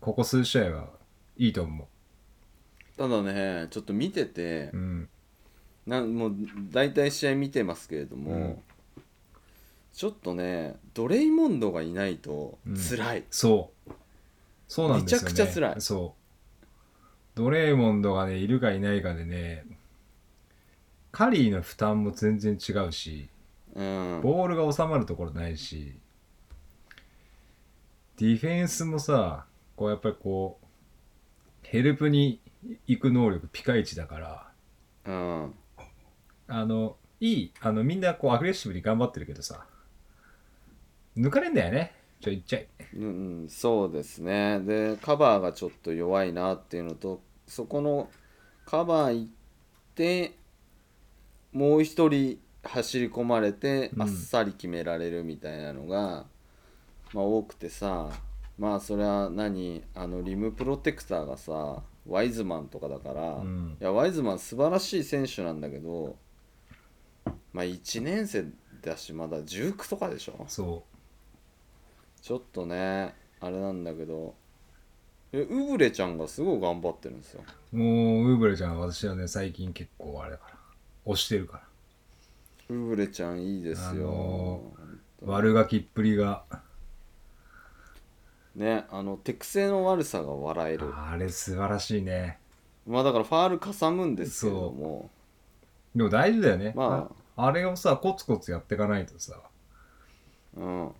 [0.00, 0.90] ここ数試合は
[1.36, 1.88] いいと思
[2.96, 5.08] ただねちょっと見ててううん。
[5.86, 6.36] なんもう
[6.70, 8.62] 大体試合見てますけれども、うん
[9.98, 12.76] ちょっとねドレイモンドがいないとうん。
[12.76, 13.92] 辛い、そう。
[14.68, 15.24] そうなんですよね。
[15.24, 15.80] めちゃくちゃ辛い。
[15.80, 16.14] そ
[16.62, 16.66] う。
[17.34, 19.66] ドレーモンドがねいるかいないかでね
[21.10, 23.28] カリーの負担も全然違うし
[23.74, 24.20] うん。
[24.22, 25.96] ボールが収まるところないし
[28.18, 30.66] ディフェンスもさこうやっぱりこう
[31.64, 32.38] ヘルプに
[32.86, 34.46] 行く能力ピカイチだから
[35.06, 35.54] うん。
[36.46, 39.66] あのいいあのみんなこうアグレッシブに頑張ってるけどさ
[41.18, 41.92] 抜かれんだよね。
[42.20, 42.68] ちょいっちゃい。
[42.96, 44.60] うんうん、そうですね。
[44.60, 48.08] でカバーがちょっと弱いなっていうのとそこの
[48.64, 49.30] カバー行っ
[49.94, 50.34] て
[51.52, 54.02] もう一人走り込まれてうん。
[54.02, 56.26] あっさり決められるみたいなのが、
[57.12, 58.10] まあ多くてさ
[58.58, 59.82] まあそれは何？
[59.94, 63.76] あのリムプロテクターがさワイズマンとかだから、いうん。
[63.80, 66.16] やワイズマン素晴らしい選手なんだけど
[67.52, 68.46] まあ1年生
[68.82, 70.44] だしまだ19とかでしょ？
[70.48, 70.84] そ
[72.28, 74.34] ちょっとねあれなんだけど
[75.32, 77.42] えウブレちゃんがすごい頑張ってるんですよ。
[77.72, 80.58] うもうウーブレちゃんは私はね最近結構あれだから
[81.06, 81.62] 押してるか
[82.68, 82.76] ら。
[82.76, 84.72] ウブレちゃんいいですよ、あの本
[85.20, 85.32] 当に。
[85.32, 86.44] 悪ガキっぷりが。
[88.54, 90.92] ねあの手癖の悪さが笑える。
[90.94, 92.38] あれ素晴らしいね。
[92.86, 95.08] まあだからファールかさむんですけれども。
[95.96, 99.40] でも大事だよね、まああれをさコツコツやっていかないとさ。
[100.58, 100.90] うん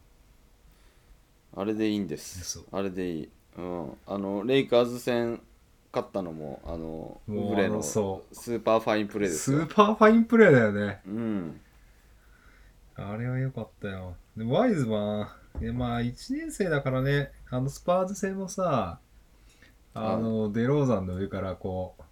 [1.58, 2.64] あれでいいんです。
[2.70, 3.28] あれでいい、
[3.58, 5.40] うん、あのレイカーズ戦
[5.92, 9.58] 勝ったのもあのウもうあのスそーパーファインプレーですよ。
[9.58, 11.00] スーパーファインプレーだよね。
[11.04, 11.60] うん。
[12.94, 14.14] あれは良かったよ。
[14.36, 15.60] でワイズマン。
[15.60, 17.32] でまあ1年生だからね。
[17.50, 19.00] あのスパーズ戦もさ
[19.94, 22.02] あの、デローザンの上からこう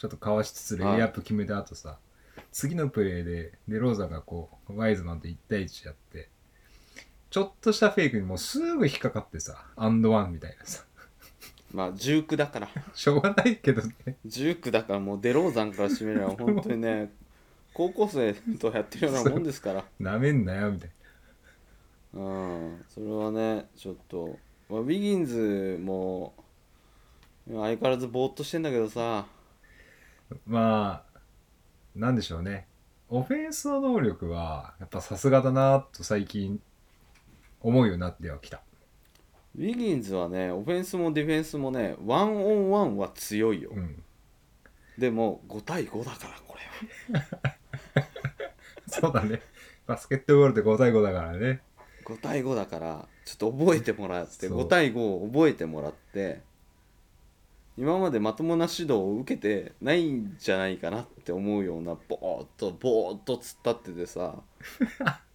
[0.00, 1.98] ちょっとかわしつつレイアップ決めた後さ、
[2.50, 6.28] 次のプレーでデローザンがこうワイズマンと1対1やって
[7.30, 10.84] ちょっとしたフェイクにもうすぐ引っかかってさアンドワンみたいなさ。
[11.72, 12.68] まあ19だから。
[12.94, 14.16] しょうがないけどね。
[14.26, 17.12] 19だからもうデローザンからしてみれば本当にね
[17.74, 19.84] 高校生とやってるようなもんですから。
[20.00, 20.90] なめんなよみたい
[22.14, 22.84] うん。
[22.88, 24.38] それはねちょっと、
[24.70, 26.32] まあ、ウィギンズも
[27.46, 29.26] 相変わらずぼーっとしてんだけどさ。
[30.30, 31.18] なまあ
[31.94, 32.66] なんでしょうね。
[33.10, 36.60] オフェンスの能力はやっぱさすがだなと最近
[37.60, 38.60] 思うようになってはきた。
[39.56, 44.02] ウィギンズはねオフェンスもディフェンスもねワンオンワンは強いよ、うん。
[44.98, 46.56] でも5対5だからこ
[47.12, 47.54] れは。
[48.86, 49.40] そうだね。
[49.86, 51.62] バスケットボールって5対5だからね。
[52.04, 54.60] 5対5だからちょっと覚えてもらってそう。
[54.60, 56.40] 5対5を覚えてもらって
[57.78, 64.34] 今までまともな指導を受けてないんじゃないかなって思うようなボーっとボーっと突っ立っててさ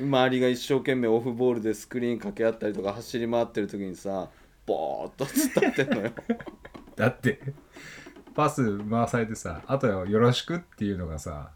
[0.00, 4.28] 周りが一生懸命オフボールでスクリーン掛け合ったりとか走り回ってる時にさ
[4.66, 6.10] ボーっと突っ立ってんのよ。
[6.96, 7.40] だって
[8.34, 11.52] パス回されてさあとはよろしくっていうのがさ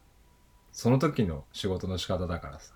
[0.73, 2.75] その時の仕事の仕方だからさ。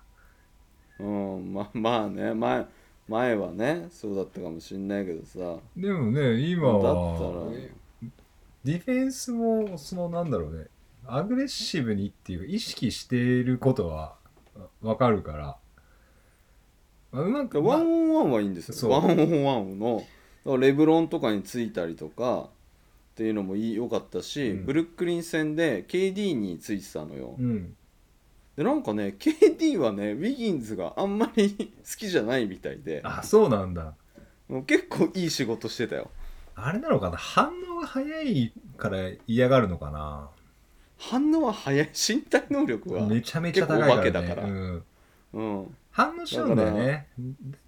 [0.99, 2.65] うんままあね前
[3.07, 5.59] 前はねそうだったかもしんないけどさ。
[5.75, 7.57] でもね今だったはら
[8.63, 10.65] ディフェンスもそのなんだろうね
[11.05, 14.18] アグレッシブにっていうか意識していることは
[14.81, 15.57] わかるから。
[17.11, 18.91] まあうまくワンオンワンはいいんですそう。
[18.91, 19.97] よワンオンワンの。
[20.45, 22.49] だからレブロンとかについたりとかっ
[23.15, 24.65] ていうのもいい良かったし、うん。
[24.65, 27.75] ブルックリン戦で KD についてたのよ、うん。
[28.55, 33.01] でなんかね KD はねウィギンズがあんまり 好きじゃないみたいで。
[33.03, 33.95] あそうなんだ。
[34.47, 36.09] もう結構いい仕事してたよ。
[36.55, 37.17] あれなのかな？
[37.17, 40.29] 反応が早いから嫌がるのかな？
[40.99, 44.43] 反応は早い身体能力はめちゃめちゃ高いから、ね、結構お化けだから。
[44.43, 44.83] うん、
[45.33, 45.75] うん。
[45.91, 47.07] 反応しちゃうんだよね。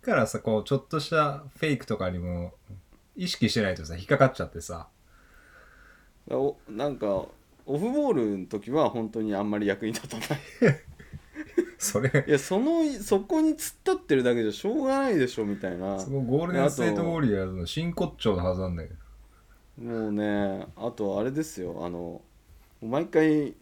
[0.02, 2.54] だからさこうちょっとしたフェイクとかにも
[3.16, 4.88] 意識してないとさ引っかかっちゃってさ。
[6.30, 7.08] おなんか
[7.66, 10.28] オフボールの時は本当にあんまり役に立たない。
[11.80, 12.26] それ。
[12.28, 15.98] いやそのそこに突っ立ってるだけじゃしょうがないでしょみたいな。
[16.00, 19.02] そこゴールデンステートウォリアーズの真骨頂のはずなんだけど。
[19.78, 22.22] もうねあとあれですよあの
[22.82, 23.54] 毎回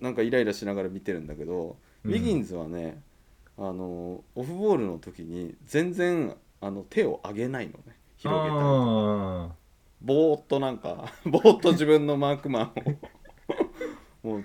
[0.00, 2.12] なんかイライラしながら見てるんだけど、うん。
[2.12, 3.00] ウィギンズはね
[3.58, 9.50] あのオフボールの時に全然あの手を上げないのね広げたりあ
[10.00, 12.96] ぼーっとなんか ぼーっと自分のマークマンを。
[14.28, 14.44] もう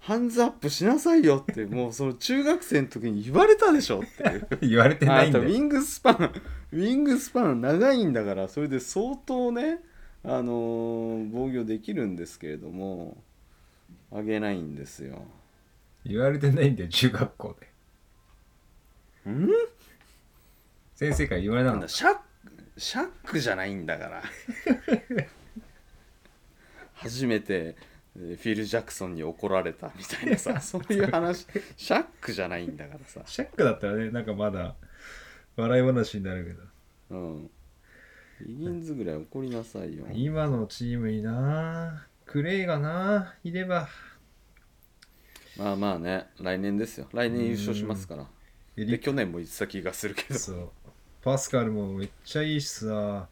[0.00, 5.44] ハンズアップしなさいよってもうその中学生の時に言われたでしょって 言われてないんだよ。
[5.44, 6.32] あとウィングスパン
[6.72, 9.80] ウィングスパン長いんだからそれで相当ね
[10.24, 13.22] あのー防御できるんですけれども
[14.12, 15.24] 上げないんですよ。
[16.04, 17.56] 言われてないんだよ中学校
[19.24, 19.30] で。
[19.30, 19.48] ん？
[20.94, 22.20] 先生から言われなかっなんだシャック
[22.76, 24.22] シャックじゃないんだから。
[26.94, 27.76] 初めて
[28.16, 31.46] えーフィル・ジャクソンに怒られたみたいなさ そういう話。
[31.76, 33.20] シャックじゃないんだからさ。
[33.20, 34.76] たシャックだったらねなんかまだ
[35.56, 36.44] 笑い話になる
[37.10, 37.18] けど。
[37.18, 37.50] うん。
[38.46, 40.06] イギンズぐらい怒りなさいよ。
[40.12, 43.90] 今のチームになクレイがないれば。
[45.58, 47.06] まあまあね来年ですよ。
[47.12, 48.22] 来年優勝しますから。
[48.78, 50.38] エリで去年も言ってた気がするけど。
[50.38, 50.70] そう。
[51.22, 53.28] パスカルもめっちゃいいしさ。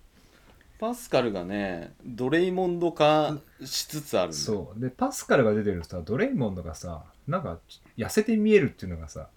[0.79, 4.43] パスカルがねドレイモンド化しつつあるんだよ。
[4.43, 4.79] そう。
[4.79, 7.59] でパスカルが出てるさドレイモンドがさなんか
[7.97, 9.31] 痩せて見えるっていうのがさ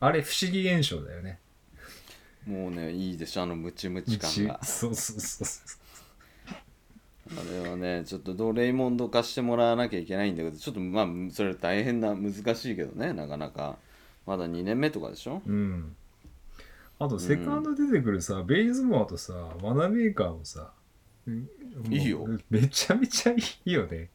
[0.00, 1.38] あれ不思議現象だよね。
[2.46, 4.62] もうねいいでしょあのムチムチ感が。
[4.62, 5.78] そうそうそうそ
[7.30, 13.76] あれはねちょっとドレイモンド化してもらわなきゃいけないんだけどちょっとまあそれ大変な難しいけどねなかなか。
[14.24, 15.42] まだ2年目とかでしょ？
[15.44, 15.96] ううん。
[16.98, 20.70] あとセカンド出てくるさ、ベイズモアとさマナメーカーもさ
[21.26, 21.48] うん
[21.90, 22.26] いいよ。
[22.50, 24.10] めちゃめちゃいいよね。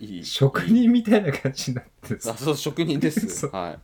[0.00, 0.24] いい。
[0.24, 3.46] 職人みたいな感じになってあさそう職人です。
[3.54, 3.78] はい。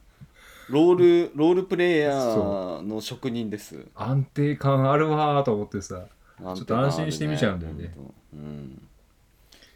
[0.69, 0.95] ロー
[1.29, 3.87] ルロールプレイヤーの職人です。
[3.95, 6.07] 安定感あるわーと思ってさ。
[6.07, 7.95] ちょちょっと安心して見ちゃうんだよね。
[8.33, 8.89] うん。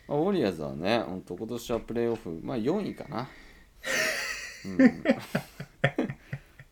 [0.09, 3.29] まあ、ウォリアーズはね本当今年はプレーオフまあ4位かな。
[4.65, 5.05] うん。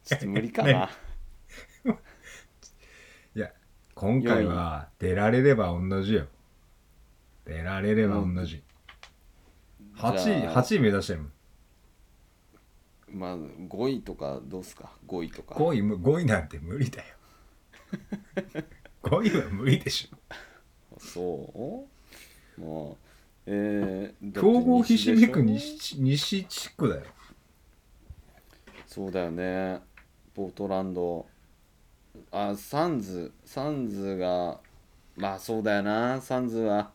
[0.05, 0.90] ちょっと無理かな、
[3.34, 3.51] いや
[3.95, 6.26] 今回は出られれば同じよ。
[7.47, 8.62] 出られれば同じ、
[9.97, 10.62] 8位じゃあ。
[10.62, 11.32] 8位目指してるもん。
[13.18, 15.55] まあ5位とかどうすか？5位とか。
[15.55, 17.07] 5位む5位なんて無理だよ
[19.05, 20.17] 5位は無理でしょ。
[20.99, 21.87] そ
[22.59, 22.61] う？
[22.61, 22.97] もう
[23.47, 27.03] えー、だって強豪ひしめく西西西地区だよ。
[28.87, 29.81] そうだよね。
[30.35, 31.27] ポートランド。
[32.31, 33.33] あサンズ。
[33.45, 34.61] サンズが
[35.17, 36.21] まあそうだよな。
[36.21, 36.91] サンズは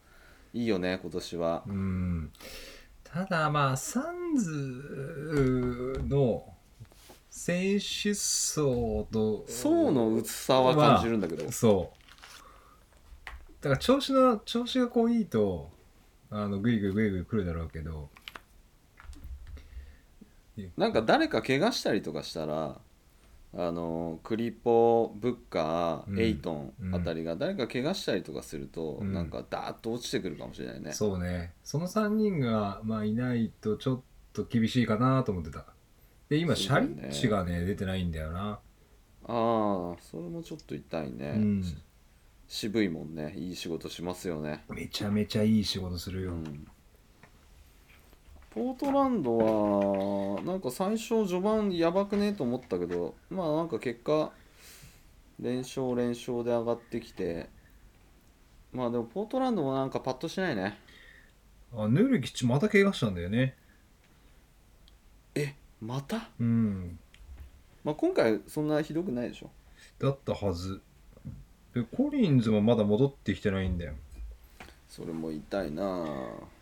[0.54, 1.64] いいよね今年は。
[1.68, 2.32] うん。
[3.04, 6.54] ただまあサンズの
[7.30, 11.99] 選手層と層の薄さは感じるんだけど、そう
[13.62, 15.70] だから調子の調子がこういいと
[16.30, 18.10] あのグイグイグイグイ来るだろうけど。
[20.76, 22.82] なんか誰か怪我したりとかしたら
[23.56, 26.96] あのクリポブッカー、うんエイトンうん。
[26.96, 29.14] あたりが誰か怪我したりとかすると、うん。
[29.14, 30.92] なんかダーッと落ちてくるかもしれないね。
[30.92, 31.54] そうね。
[31.64, 34.02] その3人が、まあ、いないとちょっ
[34.34, 35.66] と厳しいかなと思ってた。
[36.30, 38.60] で今、シャリッチがね出てないんだよな、あ
[39.28, 41.64] あそれもちょっと痛いね、うん、
[42.50, 43.34] 渋いもんね。
[43.38, 44.66] いい仕事しますよね。
[44.70, 46.68] めちゃめちゃいい仕事するよ、うん。
[48.50, 54.32] ポートランドはなんか最初序盤やばくねと思ったけどまあなんか結果
[55.40, 57.50] 連勝連勝で上がってきて
[58.74, 60.80] まあでもポートランドもなんかパッとしないね。
[61.72, 63.56] あヌールキッチまた怪我したんだよね。
[65.36, 67.00] えまた、うん。
[67.84, 69.52] まあ、今回そんなひどくないでしょ。
[70.00, 70.82] だったはず
[71.74, 73.94] でコリンズもまだ戻ってきてないんだよ。
[74.90, 76.06] それも痛いな。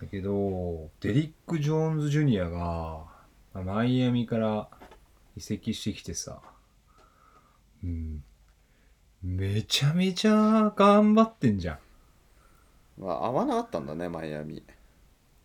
[0.01, 3.05] だけどデリック・ジョーンズ・ジュニアが
[3.53, 4.68] まあマイアミから
[5.38, 6.41] 移籍してきてさ、
[7.84, 8.22] うん、
[9.24, 11.80] めちゃめちゃ頑張ってんじゃん。
[13.01, 14.62] まあ合わなかったんだねマイアミ。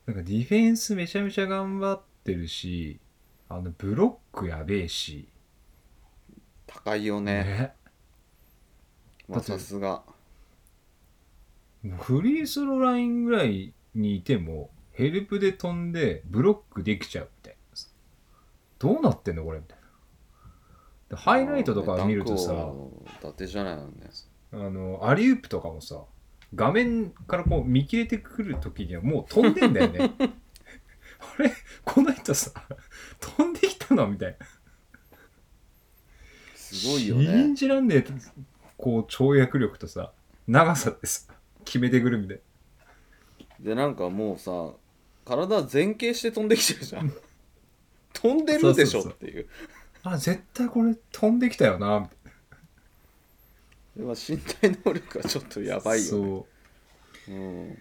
[0.06, 2.98] なんかディフェンスめちゃめちゃ頑張ってるし
[3.48, 5.28] あのブロックやべえし。
[6.66, 7.44] 高いよね。
[7.44, 7.81] ね
[9.28, 10.02] まあだってさすが。
[11.98, 17.58] フリースローラインぐらいにいてもヘルプで飛んでブロックできちゃうみたいな。
[18.78, 19.82] どうなってんのこれみたいな。
[21.10, 24.10] でハイライトとか見るとさダンク王伊達じゃないのね。
[24.52, 26.02] あのアリウープとかもさ
[26.54, 30.12] 画面からこう見切れてくる時にはもう飛んでんだよね。
[30.18, 31.52] あれ？
[31.84, 32.50] この人さ
[33.18, 34.06] 飛んできたの？
[34.06, 34.46] みたいな。
[36.54, 37.24] すごいよね。
[37.26, 38.02] 信じらんねえ
[38.82, 40.10] こう跳躍力とさ
[40.48, 41.32] 長さってさ
[41.64, 42.40] 決めてくるみたい
[43.60, 44.72] でなんかもうさ
[45.24, 47.12] 体前傾して飛んできてるじゃん。
[48.12, 49.02] 飛んでるでしょそう。
[49.02, 49.48] そうそうっていう。
[50.02, 52.18] あ絶対これ飛んできたよなみたい
[53.98, 56.08] でも身体能力はちょっとやばいよ、ね。
[56.10, 56.46] そ
[57.28, 57.32] う。
[57.32, 57.78] ん。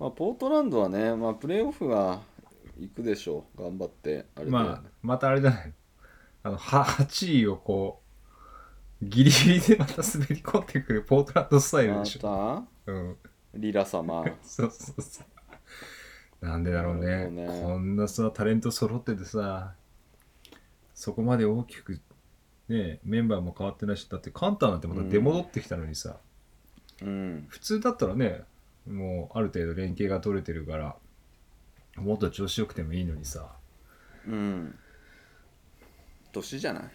[0.00, 2.22] まあ、ポートランドはね、まあ、プレーオフが
[2.76, 3.62] 行くでしょう。
[3.62, 5.72] 頑張ってあれで、うまあまたあれじゃない
[6.42, 8.03] あのは8位をこう
[9.02, 12.92] ギリギリでまた滑り込んでくるポートランドスタイルまでしょ、た？
[12.92, 13.16] うん。
[13.54, 14.24] リラ様。
[14.42, 15.22] そうそうそ
[16.42, 16.46] う。
[16.46, 17.06] なんでだろうね。
[17.06, 17.62] なるほどね。
[17.62, 19.74] こんなさタレント揃っててさ
[20.94, 22.00] そこまで大きく
[22.68, 26.18] ねメンバーも変わってないしだってカンタなんてまた出戻ってきたのにさ、
[27.02, 27.46] うん。
[27.48, 28.42] 普通だったらね
[28.86, 30.96] もうある程度連携が取れてるから
[31.96, 33.54] もっと調子よくてもいいのにさ。
[34.26, 34.78] うん。
[36.32, 36.90] 年じゃない？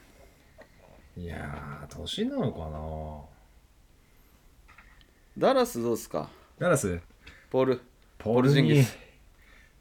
[1.19, 3.25] いやー年なのかな。
[5.37, 6.29] ダラスどうすか？
[6.57, 7.01] ダラス？
[7.49, 7.81] ポール。
[8.17, 8.97] ポルルジンギス。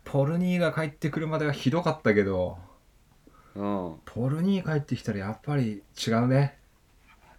[0.02, 2.58] ポルニーが帰ってくるまではひどかったけど。
[3.54, 3.94] うん。
[3.94, 6.58] っポルニー帰ってきたらやっぱり違うね。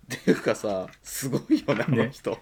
[0.08, 2.38] ていうかさすごいよねあのね人、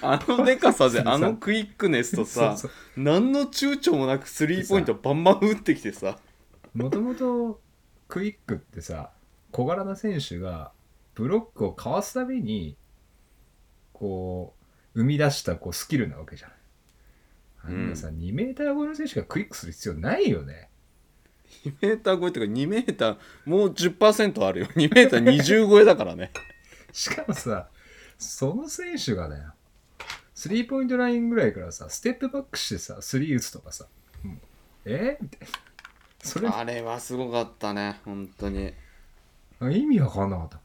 [0.00, 3.02] あのでかさで あのクイックネスとさそうそう。
[3.02, 6.20] 何の躊躇もなくスリーポイントバンバン打ってきてさ。
[6.72, 7.60] もともと
[8.06, 9.10] クイックってさ
[9.50, 10.72] 小柄な選手が
[11.14, 12.76] ブロックをかわすために
[13.92, 14.54] こ
[14.94, 16.50] う生み出したこうスキルなわけじゃん。
[17.64, 20.68] あんなさ、2メーター超えの選手がクイックする必要ないよね。
[21.64, 24.66] 2メーター超えっていうか2メーターもう10%あるよ。
[24.66, 26.30] 2メーター20超えだからね。
[26.92, 27.68] しかもさ
[28.18, 29.52] その選手がだよ
[30.34, 33.86] スリーポイントラインぐらいからさステップバックしてさスリー打つとかさ、
[34.24, 34.40] うん
[34.84, 35.46] えみたいな。
[36.22, 38.72] それあれはすごかったね本当に
[39.60, 40.60] 意味わかんなかった。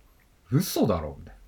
[0.51, 1.39] 嘘だろみたいな。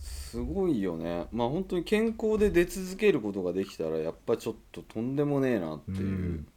[0.00, 1.26] すごいよね。
[1.30, 6.48] まあ本当に健康で出続けることができたらやっぱちょっととんでもねえなっていう、うん。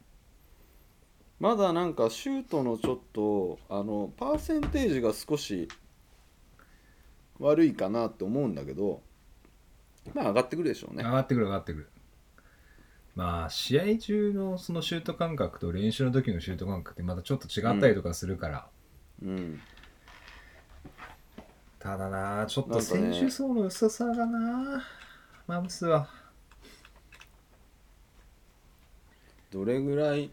[1.38, 5.68] まだなんかシュートのちょっとあのパーセンテージが少し
[7.38, 9.02] 悪いかなって思うんだけど
[10.14, 11.04] まあ上がってくるでしょうね。
[11.04, 11.90] 上がってくる上がってくる。
[13.14, 18.68] まあ試合中のそのシュート感覚と練習の時のシュート感覚ってまたちょっと違ったりとかするから、
[19.22, 19.60] うん。
[21.78, 24.82] ただなちょっと選手層の薄さがな。
[25.46, 26.08] マムスは。
[29.50, 30.30] どれぐらい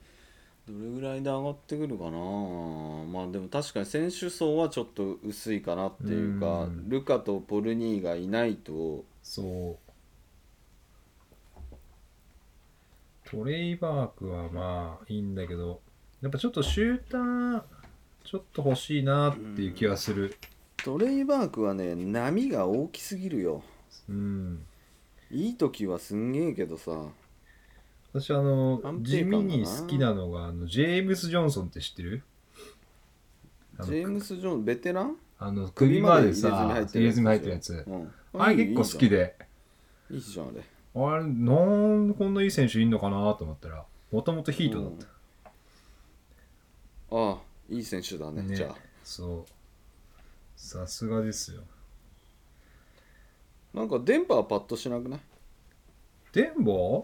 [0.67, 2.11] どれぐらいで上がってくるかな。
[2.11, 6.89] まあでも確かに選手層はちょっと薄いかなっていうかうん。
[6.89, 9.03] ルカとポルニーがいないと。
[9.21, 9.83] そう。
[13.25, 15.81] トレイバークはまあいいんだけど
[16.21, 17.63] やっぱちょっとシューター
[18.23, 20.37] ちょっと欲しいなっていう気はする。
[20.77, 23.63] トレイバークはね波が大きすぎるよ。
[24.09, 24.65] うん。
[25.31, 26.91] いい時はすんげえけどさ。
[28.13, 29.43] 私あの安地定感だな。
[29.43, 32.23] 味に好きなのがあのジェームス・ジョンソンって知ってる？
[33.77, 35.15] あのジェームス・ジョーンベテラン？
[35.39, 37.85] あの首までさ入れ入れ墨墨入っててるやつ。
[37.87, 39.35] うん、あれ結構好きで。
[40.11, 40.61] いいじゃんいいじ
[40.95, 45.07] あれなんでこんないい選手いんのかなと思ったらもともとヒートだった、
[47.15, 47.37] ああ
[47.69, 48.55] いい選手だねね。
[48.55, 48.75] じゃあ。
[49.03, 49.51] そう。
[50.55, 51.61] さすがですよ。
[53.73, 55.19] なんか電波はパッとしなくない？
[56.31, 57.03] デンバー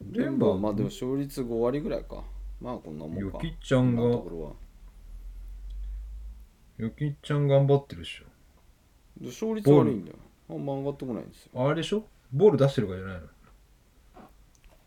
[0.00, 2.22] 電波はまあでも勝率5割ぐらいか。
[2.60, 3.20] まあこんなもんか。
[3.20, 4.52] ヨキちゃん今のとがころは。
[6.78, 8.20] ヨキちゃん頑張ってるでし
[9.20, 10.16] で勝率悪いんだよ。
[10.50, 11.50] あんま上がってこないんですよ。
[11.54, 12.04] ょあれでしょ？
[12.32, 13.26] ボール出してるからじゃないの？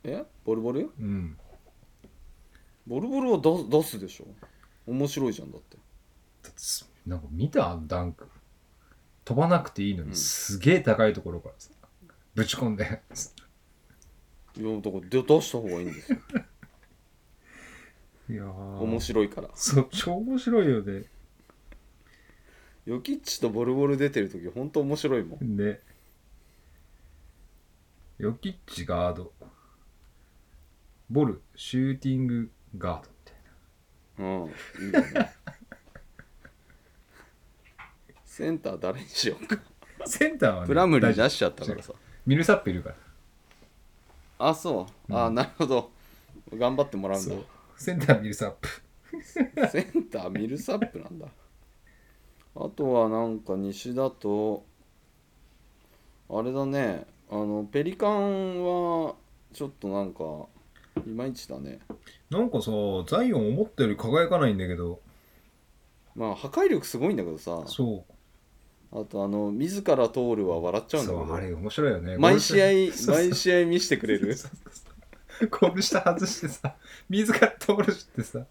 [0.03, 0.23] え？
[0.45, 0.91] ボルボル？
[0.99, 1.37] うん
[2.89, 4.25] ボルボルは出す出すでしょ？
[4.87, 5.77] 面白いじゃんだって。
[6.41, 7.69] だってすなんか見た？
[7.69, 8.27] あのダンク。
[9.23, 10.09] 飛ばなくていいのうん。
[10.09, 11.69] にすげえ高いところからさ
[12.33, 12.83] ぶち込んで。
[12.83, 12.93] いや
[14.81, 16.17] だからで出した方がいいんですよ。
[18.31, 18.79] いやー。
[18.79, 19.49] 面白いから。
[19.53, 21.03] そう超面白いよね。
[22.85, 25.55] ヨキッチとボルボル出てる時ほんと面白いもん。
[25.55, 25.79] ね。
[28.17, 29.31] ヨキッチガード。
[31.11, 33.35] ボルシューティングガードみたい
[34.19, 34.45] うん。
[34.87, 35.31] いいよね。
[38.25, 39.57] センター誰にしようか。
[39.99, 41.93] な センターは、ね、プラムリー出しちゃったからさ。
[42.25, 42.95] ミルサップいるから。
[44.39, 45.13] あそう。
[45.13, 45.91] あ、なるほど。
[46.53, 47.35] 頑張ってもらうんだ。
[47.75, 48.67] センターミルサップ。
[49.69, 51.27] センターミルサップなんだ。
[52.55, 54.65] あとはなんか西だと
[56.29, 57.07] あれだね。
[57.31, 59.15] あのペリカンは
[59.51, 60.47] ちょっとなんか
[61.05, 61.79] いまいちだね。
[62.29, 62.71] なんかさ
[63.07, 64.99] ザイオン思ったより輝かないんだけど。
[66.15, 67.63] まあ破壊力すごいんだけどさ。
[67.65, 68.13] そう。
[68.91, 72.17] あとあの自ら通るは笑っちゃうんだけそうあれど面白いよね。
[72.17, 72.65] 毎試合
[73.11, 74.33] 毎試合見してくれる？
[74.35, 76.75] そうそうそうゴール下外してさ
[77.09, 78.45] 自ら通るしてさ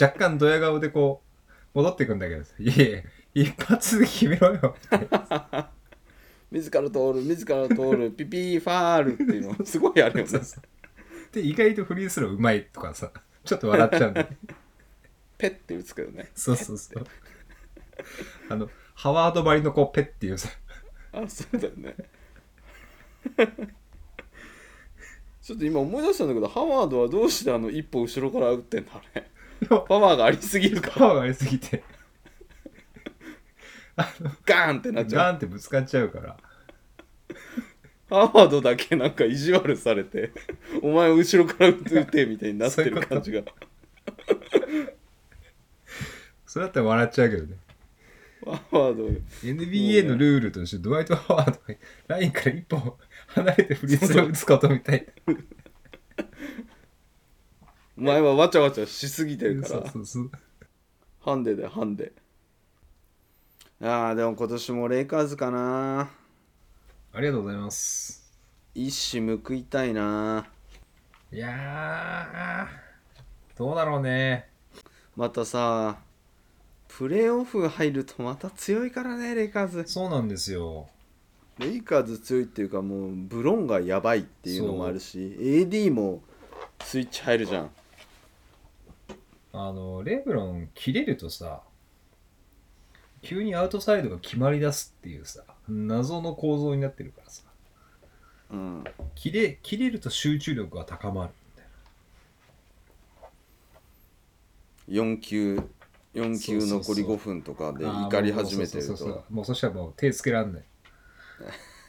[0.00, 1.22] 若干ドヤ顔でこ
[1.74, 2.54] う戻ってくんだけどさ。
[2.58, 3.04] いえ
[3.34, 4.74] 一発で決めろよ。
[6.50, 10.30] 自ら通る自ら通るピピーファールっていうのすごいあるよね。
[10.30, 10.62] そうそう
[11.32, 13.10] で意外とフリースローうまいとかさ
[13.44, 14.26] ちょっと笑っちゃうんだよ。
[14.28, 14.36] ね
[15.38, 16.30] ペッて打つけどね。
[16.34, 17.06] そうそうそう。
[18.50, 20.50] あのハワードばりのこうペッっていうさ。
[21.12, 21.96] あそうだよね。
[25.42, 29.24] ちょっと今思い出したんだけどハワードはどうしてあの一歩後ろから打ってんだあれ
[29.68, 30.96] パワーがありすぎるから。
[30.96, 31.82] パワーがありすぎて。
[34.44, 35.24] ガーンってなっちゃう。
[35.24, 36.36] ガーンってぶつかっちゃうから
[38.10, 40.32] ハワードだけなんか意地悪されて
[40.82, 43.42] お前後ろから打てみたいになってる感じが。
[46.44, 47.56] それだったら笑っちゃうけどね。
[48.44, 49.06] ハワード。
[49.42, 52.98] NBA のルールとしてドワイト・ハワードがラインから一歩
[53.28, 55.06] 離れてフリースロー打つことみたい
[57.96, 60.30] お前はわちゃわちゃしすぎてるかそうらそうそう。
[61.20, 62.12] ハンデでハンデ。
[63.82, 66.10] ああでも今年もレイカーズかな
[67.12, 68.32] ありがとうございます。
[68.72, 70.46] 一矢報いたいな。
[71.32, 74.48] いやーどうだろうね。
[75.16, 75.98] またさ
[76.86, 79.84] プレーオフ入るとまた強いからねレイカーズ。
[79.86, 80.88] そうなんですよ。
[81.58, 86.22] レイカーズ強いっていうかもうブロンがやばいっていうのもあるし AD も
[86.84, 87.70] スイッチ入るじゃん。
[89.52, 91.62] あのレブロン切れるとさ
[93.20, 97.42] 急にアウトサイドが決まり出すっていうさ謎の構造になってるからさ。
[98.50, 98.84] うん。
[99.14, 101.30] 切れ切れると集中力が高まる
[104.88, 105.60] みたい4球
[106.14, 109.12] 4球残り5分とかでな怒り始めてるあーもうそうそうそう。
[109.12, 110.64] ともうそしたらもう手つけらんない。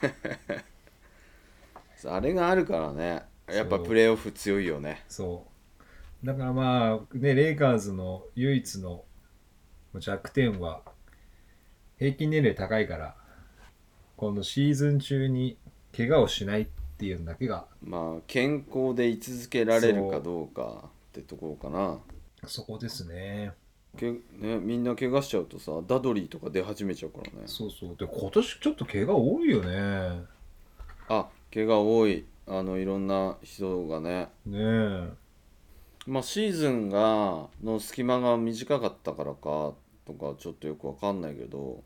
[2.08, 3.24] あれがあるからね。
[3.48, 3.88] やっぱそう。
[3.88, 5.04] プレーオフ強いよね。
[5.08, 5.46] そ
[6.24, 6.26] う。
[6.26, 9.06] だからまあねレイカーズの唯一の
[10.00, 10.82] 弱点は
[11.98, 13.16] 平均年齢高いから
[14.22, 15.58] このシーズン中に
[15.98, 16.66] 怪我をしないっ
[17.00, 21.98] ていうのだけがまあ健康で居続けられるかどうかってところかな。
[22.48, 23.54] そこですね。
[23.98, 24.20] け、ね、
[24.60, 27.48] みんな怪我しちゃうとさダドリーとか出始めちゃうからね。
[27.48, 27.96] そうそう。
[27.98, 30.24] で今年ちょっと怪我多いよね。
[31.10, 32.24] あ怪我多い。
[32.46, 34.28] あのいろんな人がね。
[34.46, 35.10] ねえ。
[36.06, 39.74] まあシーズンがの隙間が短かったからか
[40.06, 41.82] とかちょっとよくわかんないけど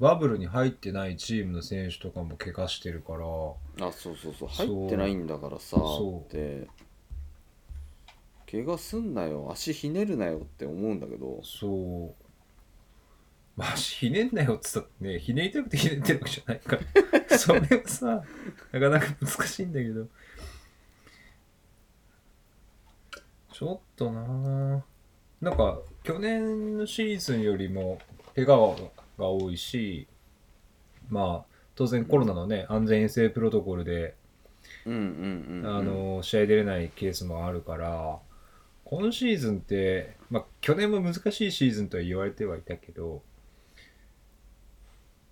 [0.00, 3.86] バブルに入ってないチームの選手とかも怪我してるから。
[3.86, 4.48] あそうそうそう。
[4.50, 4.66] そう。
[4.66, 6.68] 入ってないんだからさって。
[8.50, 9.48] 怪我すんなよ。
[9.52, 11.40] 足ひねるなよって思うんだけど。
[11.44, 12.14] そう。
[13.56, 16.78] まあひねんなよって言ったってねひねりたくてひねってるわけじゃないか
[17.30, 17.38] ら。
[17.38, 18.24] それはさ
[18.72, 20.08] なかなか難しいんだけど。
[23.52, 24.82] ちょっとなぁ。
[25.40, 27.98] なんか去年のシーズンよりも
[28.34, 28.76] 怪我
[29.18, 30.06] が多いし
[31.08, 34.14] まあ当然コロナのね安全衛生プロトコルで
[34.86, 38.18] うんうんうん、うん、あの試合出れないケースもあるから
[38.84, 43.22] 今シーズンって、まあ、去年も難しいシーズンとは言われてはいたけど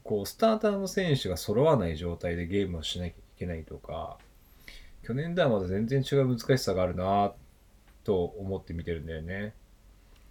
[0.05, 4.17] こうスターターの選手が揃わない状態でゲームをしなきゃいけないとか
[5.07, 7.33] 去年とはまた全然違う難しさがあるな
[8.05, 9.55] と思って見てるんだよね。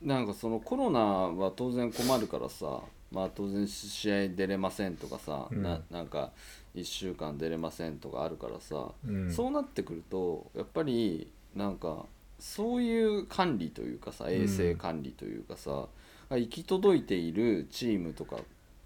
[0.02, 2.82] なんかそのコロナは当然困るからさ
[3.12, 5.62] まあ当然試合出れませんとかさ、うん。
[5.62, 6.32] ななんか
[6.76, 12.06] 1週間出れませんとかあるからさ、うん、そうなってくるとやっぱりなんか
[12.40, 15.88] そういう管理というかさ衛生管理というかさ、
[16.30, 18.38] が行き届いているチームとか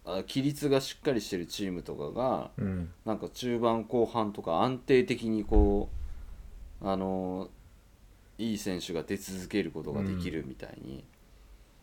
[0.04, 2.92] あ規律がしっかりしてるチームとかがうん。
[3.06, 5.90] なんか中盤後半とか安定的にこ
[6.82, 7.50] うあの
[8.38, 11.06] いい選手が出続けることができるみたいに、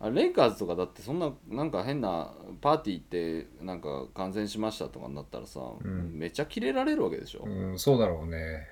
[0.03, 2.29] あレイカーズとかだってそんななんか変な
[2.59, 3.05] パーティー行っ
[3.45, 6.11] てなんか感染しましたとかになったらさ、ん。
[6.13, 8.67] めっちゃキレられるわけでしょ、うん、そうだろうね。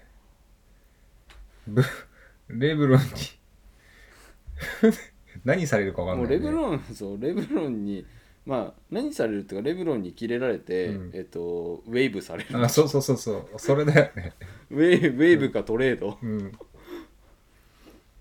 [1.65, 1.81] ブ
[2.49, 3.05] レブロンに
[5.45, 6.43] 何されるか分かんない、ね。
[6.43, 8.05] もうレブロンそうレブロンに
[8.45, 11.11] まあ何されるっていうかレブロンにキレられて、うん。
[11.13, 12.61] えっとウェーブされる。
[12.61, 13.47] あそうそうそうそう。
[13.55, 14.33] それだよね。
[14.69, 16.51] ウェーウェーブかトレード、うん。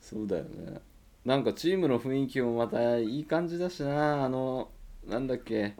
[0.00, 0.80] そうだよね
[1.24, 4.24] なんかチームの雰囲気もまたいい感じだしな。
[4.24, 4.70] あの
[5.06, 5.74] なんだっけ。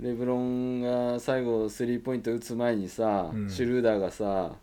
[0.00, 3.50] レブロンが最後スリーポイント打つ前にさ、うん。
[3.50, 4.56] シュルーダーがさ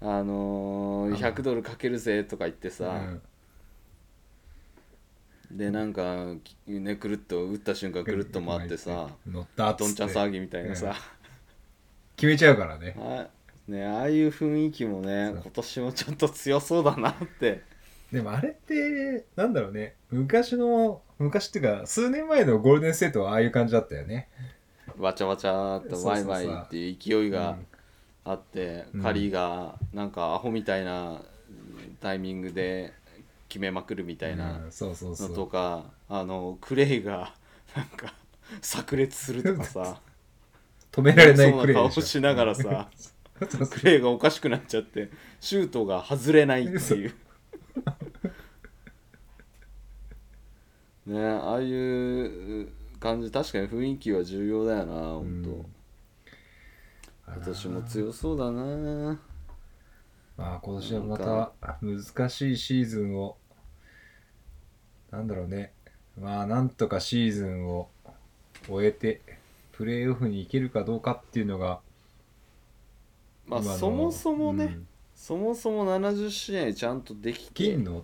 [0.00, 2.86] あのーあ100ドルかけるぜとか言ってさ、
[5.50, 5.56] うん。
[5.56, 10.76] でなんかきねくるっと打った瞬間くるっと回ってさ乗ったっつどんちゃん騒ぎみたいなうん。
[10.76, 10.94] さ、
[12.16, 12.96] 決めちゃうからね。
[12.98, 13.28] あ
[13.68, 15.40] ね、ああいう雰囲気もねそう。
[15.42, 17.62] 今年もちょっと強そうだなって
[18.14, 19.94] でもあれってなんだろうね。
[20.10, 24.28] 昔の昔っていうか数年前のゴールデンステートはああいう感じだったよね。
[24.98, 27.66] わちゃわちゃっとワイワイっていう勢いがうん
[28.24, 29.02] あって、うん。
[29.02, 31.20] カリーがなんかアホみたいな
[32.00, 32.92] タイミングで
[33.48, 37.34] 決めまくるみたいなうんそうそうそのうとか、あのクレイが
[37.76, 38.14] なんか
[38.62, 40.00] 炸裂するとかさ。
[40.92, 42.00] 止められないそうなプレーでしょ。
[42.00, 42.88] 顔しながらさ
[43.70, 45.10] クレイがおかしくなっちゃって
[45.40, 47.14] シュートが外れないっていう
[51.06, 55.66] ねああいう感じ確かに雰囲気は重要だよな本当、うん。
[57.36, 59.18] 今年も強そうだな。
[60.36, 63.36] まあ今年はまた難しいシーズンを
[65.10, 65.72] なんだろうね。
[66.20, 67.88] まあなんとかシーズンを
[68.68, 69.20] 終えて
[69.72, 71.80] プレーオフに行けるかどうかっていうのが
[73.46, 74.86] まあそもそもね、うん。
[75.14, 77.52] そもそも70試合ちゃんとできて。
[77.54, 78.00] 金の？
[78.00, 78.02] っ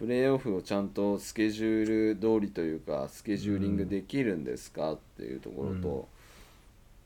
[0.00, 6.08] プレーオフをちゃんとスケジュール通りというかスケジューリングできるんですかっていうところと、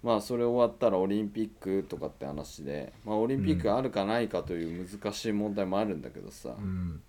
[0.04, 7.00] まあそれ終わったらオリンピックとかって話で、まあ、オリンピックあるかないかという難しい問題もあるんだけどさ、うん。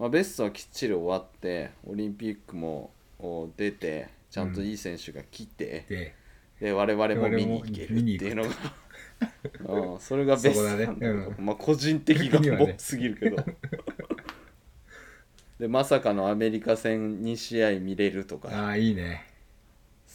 [0.00, 6.14] まあ、ベストはきっちり終わってオリンピックもお出てちゃんといい選手が来て、で
[6.60, 11.36] で我々も見に行けるっていうのが、うん、それがベストなんだけど、ね。
[11.38, 13.36] まあ個人的願望すぎるけど、
[15.58, 18.48] でまさかのアメリカ戦2試合見れるとか。
[18.52, 19.28] ああいいね。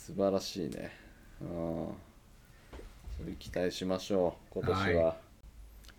[0.04, 0.92] 素晴らしいね、
[1.40, 5.16] うん、それ期待しましょう今年は、は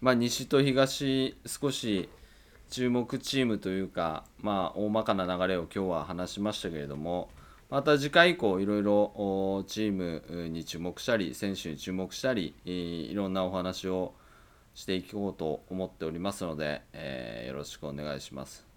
[0.03, 2.11] まあ西と東少し
[2.68, 7.30] 注目チームというかまあ大まかな流れを今日は話しましたけれども
[7.70, 14.12] また次回以降いろいろおチームに注目したり選手に注目したりいいろんなお話を
[14.74, 18.74] していこうと思っておりますので、えーよろしくお願いします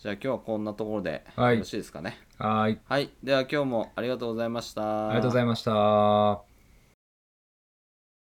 [0.00, 1.54] じゃあ今日はこんなところではい。
[1.56, 2.16] よろしいですかね。
[2.38, 2.78] はーい。
[2.88, 3.10] はい。
[3.22, 5.08] では今日もありがとうございました。
[5.08, 6.49] ありがとうございました